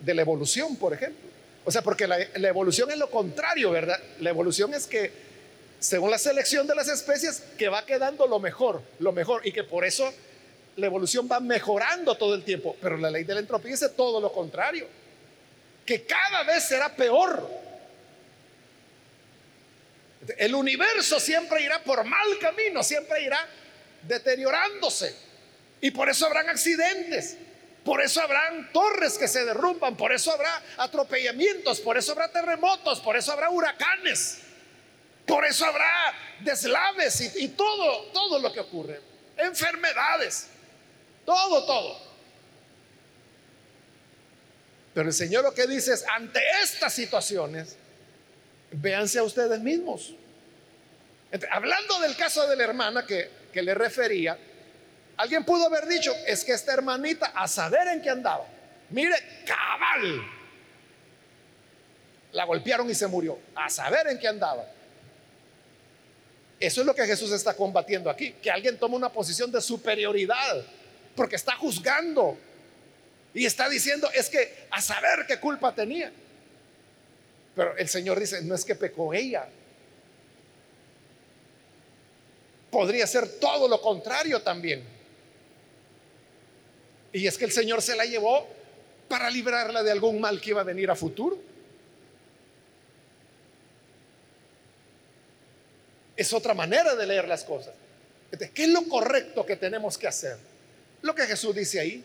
de 0.00 0.14
la 0.14 0.22
evolución, 0.22 0.76
por 0.76 0.92
ejemplo. 0.92 1.26
O 1.66 1.70
sea, 1.72 1.82
porque 1.82 2.06
la, 2.06 2.20
evolución 2.20 2.90
es 2.92 2.96
lo 2.96 3.10
contrario, 3.10 3.72
¿verdad? 3.72 4.00
La 4.20 4.30
evolución 4.30 4.72
es 4.72 4.86
que, 4.86 5.10
según 5.80 6.12
la 6.12 6.18
selección 6.18 6.66
de 6.66 6.76
las 6.76 6.86
especies, 6.88 7.42
que 7.58 7.68
va 7.68 7.84
quedando 7.84 8.26
lo 8.28 8.38
mejor, 8.38 8.82
lo 9.00 9.10
mejor, 9.10 9.44
y 9.44 9.50
que 9.50 9.64
por 9.64 9.84
eso 9.84 10.14
la 10.76 10.86
evolución 10.86 11.28
va 11.30 11.40
mejorando 11.40 12.16
todo 12.16 12.36
el 12.36 12.44
tiempo. 12.44 12.76
Pero 12.80 12.96
la 12.96 13.10
ley 13.10 13.24
de 13.24 13.34
la 13.34 13.40
entropía 13.40 13.72
dice 13.72 13.88
todo 13.90 14.20
lo 14.20 14.32
contrario 14.32 14.86
que 15.84 16.04
cada 16.04 16.44
vez 16.44 16.64
será 16.64 16.94
peor. 16.94 17.48
El 20.38 20.54
universo 20.54 21.18
siempre 21.18 21.62
irá 21.62 21.82
por 21.82 22.04
mal 22.04 22.38
camino, 22.40 22.82
siempre 22.84 23.22
irá 23.22 23.38
deteriorándose. 24.02 25.14
Y 25.80 25.90
por 25.90 26.08
eso 26.08 26.26
habrán 26.26 26.48
accidentes, 26.48 27.36
por 27.86 28.02
eso 28.02 28.20
habrán 28.20 28.72
torres 28.72 29.16
que 29.16 29.28
se 29.28 29.44
derrumban, 29.44 29.96
por 29.96 30.12
eso 30.12 30.32
habrá 30.32 30.60
atropellamientos, 30.76 31.80
por 31.80 31.96
eso 31.96 32.10
habrá 32.12 32.26
terremotos, 32.26 32.98
por 32.98 33.16
eso 33.16 33.30
habrá 33.30 33.48
huracanes, 33.48 34.38
por 35.24 35.46
eso 35.46 35.64
habrá 35.64 36.12
deslaves 36.40 37.36
y, 37.36 37.46
todo, 37.50 38.06
todo 38.12 38.40
lo 38.40 38.52
que 38.52 38.58
ocurre. 38.58 39.00
Enfermedades, 39.36 40.48
todo, 41.24 41.64
todo. 41.64 42.00
Pero 44.92 45.06
el 45.06 45.14
Señor 45.14 45.44
lo 45.44 45.54
que 45.54 45.68
dice 45.68 45.92
es, 45.94 46.04
ante 46.08 46.40
estas 46.64 46.92
situaciones, 46.92 47.76
véanse 48.72 49.20
a 49.20 49.22
ustedes 49.22 49.60
mismos. 49.60 50.12
hablando 51.52 52.00
del 52.00 52.16
caso 52.16 52.48
de 52.48 52.56
la 52.56 52.64
hermana 52.64 53.06
que, 53.06 53.30
que 53.52 53.62
le 53.62 53.74
refería, 53.74 54.36
alguien 55.16 55.44
pudo 55.44 55.66
haber 55.66 55.86
dicho, 55.86 56.12
es 56.26 56.44
que 56.44 56.52
esta 56.52 56.72
hermanita, 56.72 57.32
a 57.34 57.48
saber 57.48 57.88
en 57.88 58.02
qué 58.02 58.10
andaba, 58.10 58.46
mire, 58.90 59.14
cabal, 59.46 60.22
la 62.32 62.44
golpearon 62.44 62.88
y 62.90 62.94
se 62.94 63.06
murió, 63.06 63.38
a 63.54 63.68
saber 63.70 64.08
en 64.08 64.18
qué 64.18 64.28
andaba. 64.28 64.66
Eso 66.58 66.80
es 66.80 66.86
lo 66.86 66.94
que 66.94 67.06
Jesús 67.06 67.32
está 67.32 67.54
combatiendo 67.54 68.08
aquí, 68.08 68.32
que 68.32 68.50
alguien 68.50 68.78
toma 68.78 68.96
una 68.96 69.10
posición 69.10 69.50
de 69.52 69.60
superioridad, 69.60 70.64
porque 71.14 71.36
está 71.36 71.56
juzgando, 71.56 72.38
y 73.36 73.44
está 73.44 73.68
diciendo, 73.68 74.08
es 74.14 74.30
que 74.30 74.66
a 74.70 74.80
saber 74.80 75.26
qué 75.26 75.38
culpa 75.38 75.74
tenía. 75.74 76.10
Pero 77.54 77.76
el 77.76 77.86
Señor 77.86 78.18
dice, 78.18 78.40
no 78.40 78.54
es 78.54 78.64
que 78.64 78.74
pecó 78.74 79.12
ella. 79.12 79.46
Podría 82.70 83.06
ser 83.06 83.38
todo 83.38 83.68
lo 83.68 83.80
contrario 83.82 84.40
también. 84.40 84.95
Y 87.16 87.26
es 87.26 87.38
que 87.38 87.46
el 87.46 87.50
Señor 87.50 87.80
se 87.80 87.96
la 87.96 88.04
llevó 88.04 88.46
para 89.08 89.30
librarla 89.30 89.82
de 89.82 89.90
algún 89.90 90.20
mal 90.20 90.38
que 90.38 90.50
iba 90.50 90.60
a 90.60 90.64
venir 90.64 90.90
a 90.90 90.94
futuro. 90.94 91.38
Es 96.14 96.30
otra 96.34 96.52
manera 96.52 96.94
de 96.94 97.06
leer 97.06 97.26
las 97.26 97.42
cosas. 97.42 97.72
¿Qué 98.52 98.64
es 98.64 98.68
lo 98.68 98.86
correcto 98.86 99.46
que 99.46 99.56
tenemos 99.56 99.96
que 99.96 100.06
hacer? 100.06 100.36
Lo 101.00 101.14
que 101.14 101.22
Jesús 101.22 101.54
dice 101.54 101.80
ahí. 101.80 102.04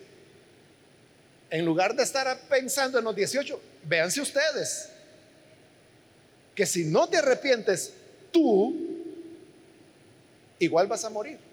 En 1.50 1.66
lugar 1.66 1.94
de 1.94 2.04
estar 2.04 2.40
pensando 2.48 2.98
en 2.98 3.04
los 3.04 3.14
18, 3.14 3.62
véanse 3.84 4.22
ustedes. 4.22 4.92
Que 6.56 6.66
si 6.66 6.86
no 6.86 7.10
te 7.10 7.18
arrepientes 7.18 7.92
tú, 8.32 8.74
igual 10.58 10.88
vas 10.88 11.04
a 11.04 11.10
morir. 11.10 11.51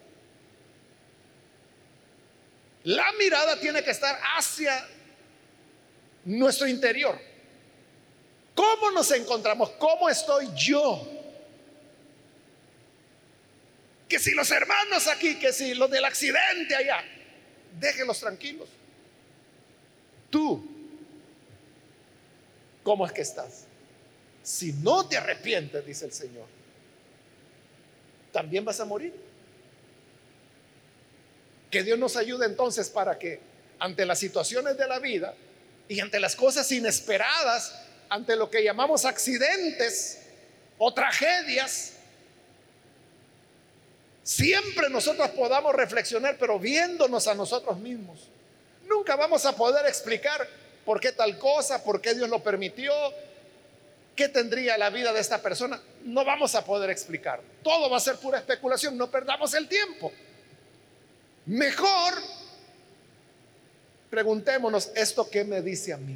La 2.88 3.12
mirada 3.18 3.60
tiene 3.60 3.84
que 3.84 3.90
estar 3.90 4.18
hacia 4.38 4.88
nuestro 6.24 6.66
interior. 6.66 7.20
¿Cómo 8.54 8.90
nos 8.92 9.10
encontramos? 9.10 9.72
¿Cómo 9.72 10.08
estoy 10.08 10.48
yo? 10.56 11.06
Que 14.08 14.18
si 14.18 14.30
los 14.30 14.50
hermanos 14.50 15.06
aquí, 15.06 15.38
que 15.38 15.52
si 15.52 15.74
los 15.74 15.90
del 15.90 16.02
accidente 16.02 16.74
allá, 16.74 17.04
déjenlos 17.78 18.20
tranquilos. 18.20 18.70
Tú, 20.30 20.66
¿cómo 22.82 23.04
es 23.04 23.12
que 23.12 23.20
estás? 23.20 23.64
Si 24.42 24.72
no 24.72 25.06
te 25.06 25.18
arrepientes, 25.18 25.84
dice 25.84 26.06
el 26.06 26.12
Señor, 26.14 26.46
también 28.32 28.64
vas 28.64 28.80
a 28.80 28.86
morir. 28.86 29.27
Que 31.70 31.82
Dios 31.82 31.98
nos 31.98 32.16
ayude 32.16 32.46
entonces 32.46 32.88
para 32.88 33.18
que 33.18 33.40
ante 33.78 34.06
las 34.06 34.18
situaciones 34.18 34.76
de 34.76 34.86
la 34.86 34.98
vida 34.98 35.34
y 35.88 36.00
ante 36.00 36.20
las 36.20 36.34
cosas 36.34 36.70
inesperadas, 36.72 37.74
ante 38.08 38.36
lo 38.36 38.50
que 38.50 38.62
llamamos 38.62 39.04
accidentes 39.04 40.20
o 40.78 40.92
tragedias, 40.92 41.92
siempre 44.22 44.88
nosotros 44.90 45.28
podamos 45.30 45.74
reflexionar, 45.74 46.36
pero 46.38 46.58
viéndonos 46.58 47.26
a 47.28 47.34
nosotros 47.34 47.78
mismos. 47.78 48.28
Nunca 48.86 49.16
vamos 49.16 49.44
a 49.44 49.54
poder 49.54 49.86
explicar 49.86 50.48
por 50.84 51.00
qué 51.00 51.12
tal 51.12 51.38
cosa, 51.38 51.84
por 51.84 52.00
qué 52.00 52.14
Dios 52.14 52.28
lo 52.28 52.42
permitió, 52.42 52.92
qué 54.16 54.28
tendría 54.28 54.78
la 54.78 54.90
vida 54.90 55.12
de 55.12 55.20
esta 55.20 55.40
persona. 55.40 55.80
No 56.04 56.24
vamos 56.24 56.54
a 56.54 56.64
poder 56.64 56.90
explicar. 56.90 57.40
Todo 57.62 57.90
va 57.90 57.98
a 57.98 58.00
ser 58.00 58.16
pura 58.16 58.38
especulación, 58.38 58.96
no 58.96 59.10
perdamos 59.10 59.52
el 59.54 59.68
tiempo. 59.68 60.12
Mejor 61.48 62.14
preguntémonos 64.10 64.90
esto 64.94 65.28
qué 65.30 65.44
me 65.44 65.62
dice 65.62 65.94
a 65.94 65.96
mí. 65.96 66.14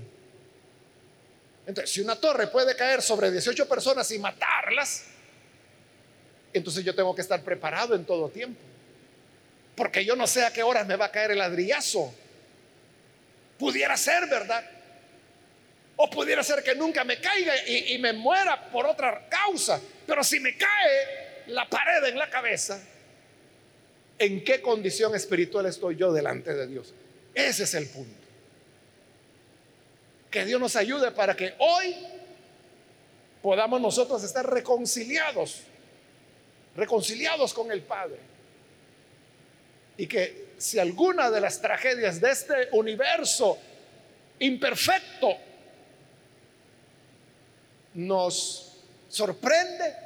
Entonces, 1.66 1.90
si 1.90 2.02
una 2.02 2.16
torre 2.16 2.48
puede 2.48 2.76
caer 2.76 3.00
sobre 3.00 3.30
18 3.30 3.66
personas 3.66 4.10
y 4.10 4.18
matarlas, 4.18 5.04
entonces 6.52 6.84
yo 6.84 6.94
tengo 6.94 7.14
que 7.14 7.22
estar 7.22 7.42
preparado 7.42 7.94
en 7.94 8.04
todo 8.04 8.28
tiempo. 8.28 8.60
Porque 9.74 10.04
yo 10.04 10.16
no 10.16 10.26
sé 10.26 10.44
a 10.44 10.52
qué 10.52 10.62
horas 10.62 10.86
me 10.86 10.96
va 10.96 11.06
a 11.06 11.10
caer 11.10 11.30
el 11.30 11.38
ladrillazo. 11.38 12.12
Pudiera 13.58 13.96
ser, 13.96 14.28
¿verdad? 14.28 14.62
O 15.96 16.10
pudiera 16.10 16.42
ser 16.42 16.62
que 16.62 16.74
nunca 16.74 17.04
me 17.04 17.18
caiga 17.18 17.54
y, 17.66 17.94
y, 17.94 17.98
me 17.98 18.12
muera 18.12 18.70
por 18.70 18.84
otra 18.86 19.28
causa. 19.30 19.80
Pero 20.06 20.22
si 20.22 20.40
me 20.40 20.58
cae 20.58 21.44
la 21.46 21.66
pared 21.70 22.04
en 22.04 22.18
la 22.18 22.28
cabeza, 22.28 22.82
¿en 24.18 24.44
qué 24.44 24.60
condición 24.60 25.14
espiritual 25.14 25.66
estoy 25.66 25.96
yo 25.96 26.12
delante 26.12 26.54
de 26.54 26.66
Dios? 26.66 26.92
Ese 27.34 27.64
es 27.64 27.74
el 27.74 27.88
punto. 27.88 28.20
Que 30.30 30.44
Dios 30.44 30.60
nos 30.60 30.76
ayude 30.76 31.10
para 31.10 31.36
que 31.36 31.54
hoy 31.58 31.96
podamos 33.42 33.80
nosotros 33.80 34.22
estar 34.24 34.48
reconciliados 34.48 35.62
reconciliados 36.76 37.52
con 37.52 37.70
el 37.70 37.82
Padre. 37.82 38.18
Y 39.96 40.06
que 40.06 40.52
si 40.58 40.78
alguna 40.78 41.30
de 41.30 41.40
las 41.40 41.60
tragedias 41.60 42.20
de 42.20 42.30
este 42.30 42.68
universo 42.72 43.58
imperfecto 44.38 45.36
nos 47.94 48.78
sorprende, 49.08 49.96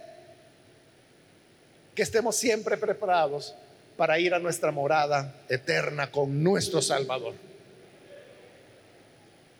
que 1.94 2.02
estemos 2.02 2.36
siempre 2.36 2.76
preparados 2.76 3.54
para 3.96 4.18
ir 4.18 4.35
a 4.35 4.38
nuestra 4.38 4.70
morada 4.70 5.35
eterna 5.48 6.11
con 6.11 6.42
nuestro 6.42 6.82
Salvador. 6.82 7.35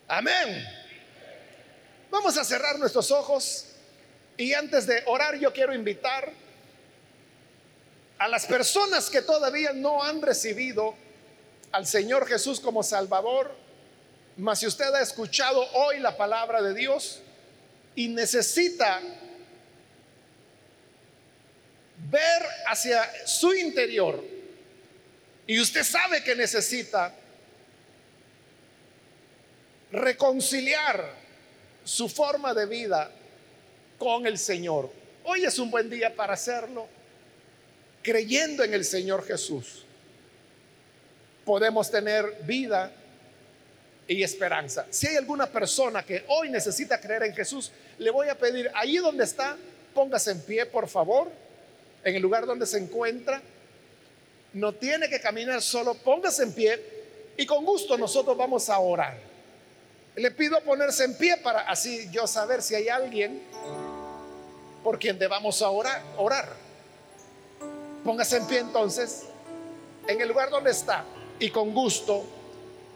Amén. 0.09 0.65
Vamos 2.11 2.37
a 2.37 2.45
cerrar 2.45 2.79
nuestros 2.79 3.11
ojos 3.11 3.67
y 4.37 4.53
antes 4.53 4.87
de 4.87 5.03
orar 5.07 5.39
yo 5.39 5.53
quiero 5.53 5.75
invitar 5.75 6.33
a 8.19 8.29
las 8.29 8.47
personas 8.47 9.11
que 9.11 9.23
todavía 9.23 9.73
no 9.73 10.03
han 10.03 10.23
recibido 10.23 10.95
al 11.73 11.87
Señor 11.87 12.27
Jesús 12.27 12.61
como 12.61 12.83
Salvador, 12.83 13.55
mas 14.37 14.61
si 14.61 14.67
usted 14.67 14.95
ha 14.95 15.01
escuchado 15.01 15.67
hoy 15.73 15.99
la 15.99 16.17
palabra 16.17 16.63
de 16.63 16.75
Dios 16.75 17.21
y 17.95 18.09
necesita 18.09 19.01
ver 22.11 22.43
hacia 22.67 23.27
su 23.27 23.55
interior 23.55 24.23
y 25.47 25.61
usted 25.61 25.85
sabe 25.85 26.23
que 26.23 26.35
necesita 26.35 27.15
reconciliar 29.93 31.13
su 31.85 32.09
forma 32.09 32.53
de 32.53 32.67
vida 32.67 33.11
con 33.99 34.27
el 34.27 34.39
Señor. 34.39 34.93
Hoy 35.25 35.45
es 35.45 35.59
un 35.59 35.71
buen 35.71 35.89
día 35.89 36.15
para 36.15 36.35
hacerlo 36.35 36.89
creyendo 38.07 38.63
en 38.63 38.73
el 38.73 38.85
Señor 38.85 39.27
Jesús, 39.27 39.85
podemos 41.45 41.91
tener 41.91 42.39
vida 42.43 42.93
y 44.07 44.23
esperanza. 44.23 44.87
Si 44.91 45.09
hay 45.09 45.17
alguna 45.17 45.47
persona 45.47 46.05
que 46.05 46.25
hoy 46.29 46.49
necesita 46.49 47.01
creer 47.01 47.25
en 47.25 47.35
Jesús, 47.35 47.73
le 47.99 48.13
voy 48.13 48.29
a 48.29 48.39
pedir, 48.39 48.71
ahí 48.75 48.99
donde 48.99 49.25
está, 49.25 49.57
póngase 49.93 50.31
en 50.31 50.41
pie, 50.41 50.67
por 50.67 50.89
favor, 50.89 51.33
en 52.07 52.15
el 52.15 52.23
lugar 52.23 52.47
donde 52.47 52.67
se 52.67 52.79
encuentra. 52.79 53.43
No 54.53 54.73
tiene 54.73 55.09
que 55.09 55.21
caminar 55.21 55.61
solo, 55.61 55.95
póngase 55.95 56.45
en 56.45 56.53
pie 56.53 56.81
y 57.37 57.45
con 57.45 57.65
gusto 57.65 57.99
nosotros 57.99 58.37
vamos 58.37 58.71
a 58.71 58.79
orar. 58.79 59.19
Le 60.15 60.31
pido 60.31 60.61
ponerse 60.61 61.03
en 61.03 61.19
pie 61.19 61.37
para 61.39 61.63
así 61.63 62.09
yo 62.13 62.29
saber 62.29 62.63
si 62.63 62.77
hay 62.77 62.89
alguien 62.89 63.43
por 64.85 65.01
quien 65.01 65.19
debamos 65.19 65.61
a 65.63 65.69
orar. 65.69 66.01
orar. 66.17 66.49
Póngase 68.05 68.37
en 68.37 68.47
pie 68.47 68.61
entonces 68.61 69.25
en 70.07 70.21
el 70.21 70.29
lugar 70.29 70.49
donde 70.49 70.71
está 70.71 71.05
y 71.41 71.51
con 71.51 71.75
gusto 71.75 72.25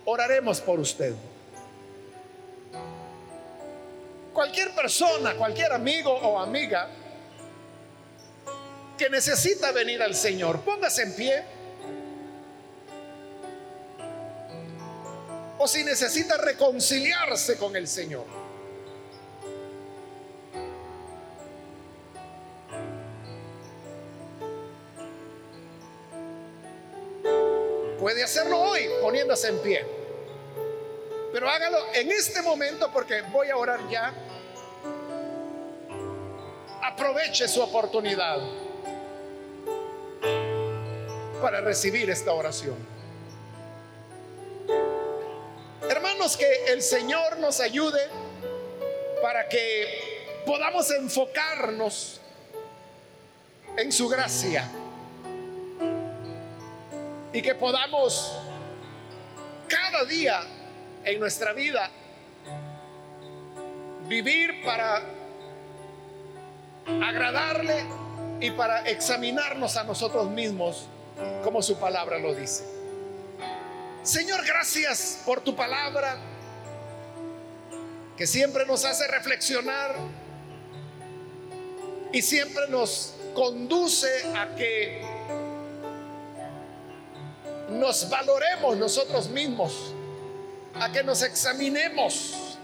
oraremos 0.05 0.61
por 0.61 0.79
usted. 0.79 1.15
Cualquier 4.33 4.73
persona, 4.73 5.35
cualquier 5.35 5.73
amigo 5.73 6.13
o 6.13 6.39
amiga 6.39 6.89
que 9.01 9.09
necesita 9.09 9.73
venir 9.73 10.03
al 10.03 10.15
Señor, 10.15 10.61
póngase 10.61 11.05
en 11.05 11.17
pie. 11.17 11.43
O 15.57 15.67
si 15.67 15.83
necesita 15.85 16.37
reconciliarse 16.37 17.57
con 17.57 17.75
el 17.77 17.89
Señor. 17.89 18.27
Puede 27.99 28.23
hacerlo 28.23 28.61
hoy 28.61 28.87
poniéndose 29.01 29.49
en 29.49 29.59
pie. 29.61 29.87
Pero 31.33 31.49
hágalo 31.49 31.95
en 31.95 32.11
este 32.11 32.43
momento 32.43 32.91
porque 32.93 33.23
voy 33.33 33.49
a 33.49 33.57
orar 33.57 33.81
ya. 33.89 34.13
Aproveche 36.83 37.49
su 37.49 37.63
oportunidad 37.63 38.70
para 41.41 41.61
recibir 41.61 42.11
esta 42.11 42.33
oración. 42.33 42.77
Hermanos, 45.89 46.37
que 46.37 46.67
el 46.73 46.83
Señor 46.83 47.39
nos 47.39 47.61
ayude 47.61 48.01
para 49.23 49.49
que 49.49 50.43
podamos 50.47 50.91
enfocarnos 50.91 52.21
en 53.77 53.93
su 53.93 54.09
gracia 54.09 54.69
y 57.33 57.43
que 57.43 57.55
podamos 57.55 58.37
cada 59.69 60.05
día 60.05 60.43
en 61.05 61.21
nuestra 61.21 61.53
vida 61.53 61.91
vivir 64.07 64.63
para 64.65 65.03
agradarle 66.87 67.85
y 68.41 68.51
para 68.51 68.89
examinarnos 68.89 69.77
a 69.77 69.85
nosotros 69.85 70.29
mismos 70.29 70.87
como 71.43 71.63
su 71.63 71.79
palabra 71.79 72.19
lo 72.19 72.35
dice. 72.35 72.65
Señor, 74.03 74.45
gracias 74.47 75.21
por 75.27 75.41
tu 75.41 75.55
palabra 75.55 76.17
que 78.17 78.27
siempre 78.27 78.67
nos 78.67 78.85
hace 78.85 79.07
reflexionar 79.09 79.95
y 82.13 82.23
siempre 82.23 82.69
nos 82.69 83.15
conduce 83.35 84.09
a 84.37 84.55
que 84.57 85.03
nos 87.71 88.09
valoremos 88.09 88.77
nosotros 88.77 89.29
mismos, 89.29 89.95
a 90.75 90.91
que 90.91 91.03
nos 91.05 91.23
examinemos. 91.23 92.59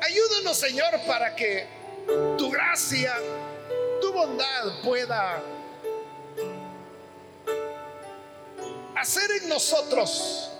Ayúdanos, 0.00 0.56
Señor, 0.56 1.00
para 1.06 1.36
que 1.36 1.66
tu 2.36 2.50
gracia, 2.50 3.14
tu 4.00 4.12
bondad 4.12 4.82
pueda 4.82 5.42
hacer 8.98 9.30
en 9.42 9.48
nosotros 9.48 10.50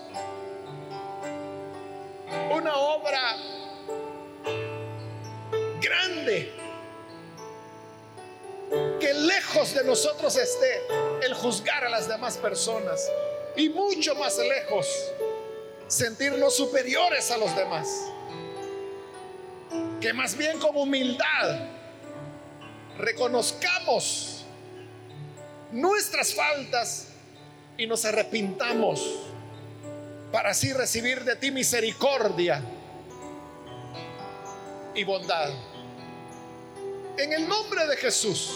una 2.51 2.73
obra 2.77 3.35
grande 5.81 6.53
que 8.99 9.13
lejos 9.13 9.73
de 9.73 9.83
nosotros 9.83 10.37
esté 10.37 10.81
el 11.21 11.33
juzgar 11.33 11.83
a 11.83 11.89
las 11.89 12.07
demás 12.07 12.37
personas 12.37 13.11
y 13.57 13.67
mucho 13.69 14.15
más 14.15 14.37
lejos 14.37 14.87
sentirnos 15.87 16.55
superiores 16.55 17.31
a 17.31 17.37
los 17.37 17.53
demás. 17.57 17.87
Que 19.99 20.13
más 20.13 20.37
bien 20.37 20.59
con 20.59 20.77
humildad 20.77 21.67
reconozcamos 22.97 24.45
nuestras 25.71 26.33
faltas 26.33 27.08
y 27.79 27.87
nos 27.87 28.03
arrepintamos 28.03 29.15
para 30.33 30.49
así 30.49 30.73
recibir 30.73 31.23
de 31.23 31.37
ti 31.37 31.49
misericordia 31.49 32.61
y 34.93 35.03
bondad. 35.05 35.49
En 37.17 37.31
el 37.31 37.47
nombre 37.47 37.87
de 37.87 37.95
Jesús, 37.95 38.53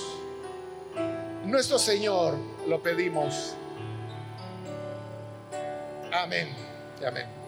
nuestro 1.45 1.79
Señor, 1.79 2.38
lo 2.67 2.83
pedimos. 2.83 3.55
Amén. 6.12 6.53
Amén. 7.05 7.42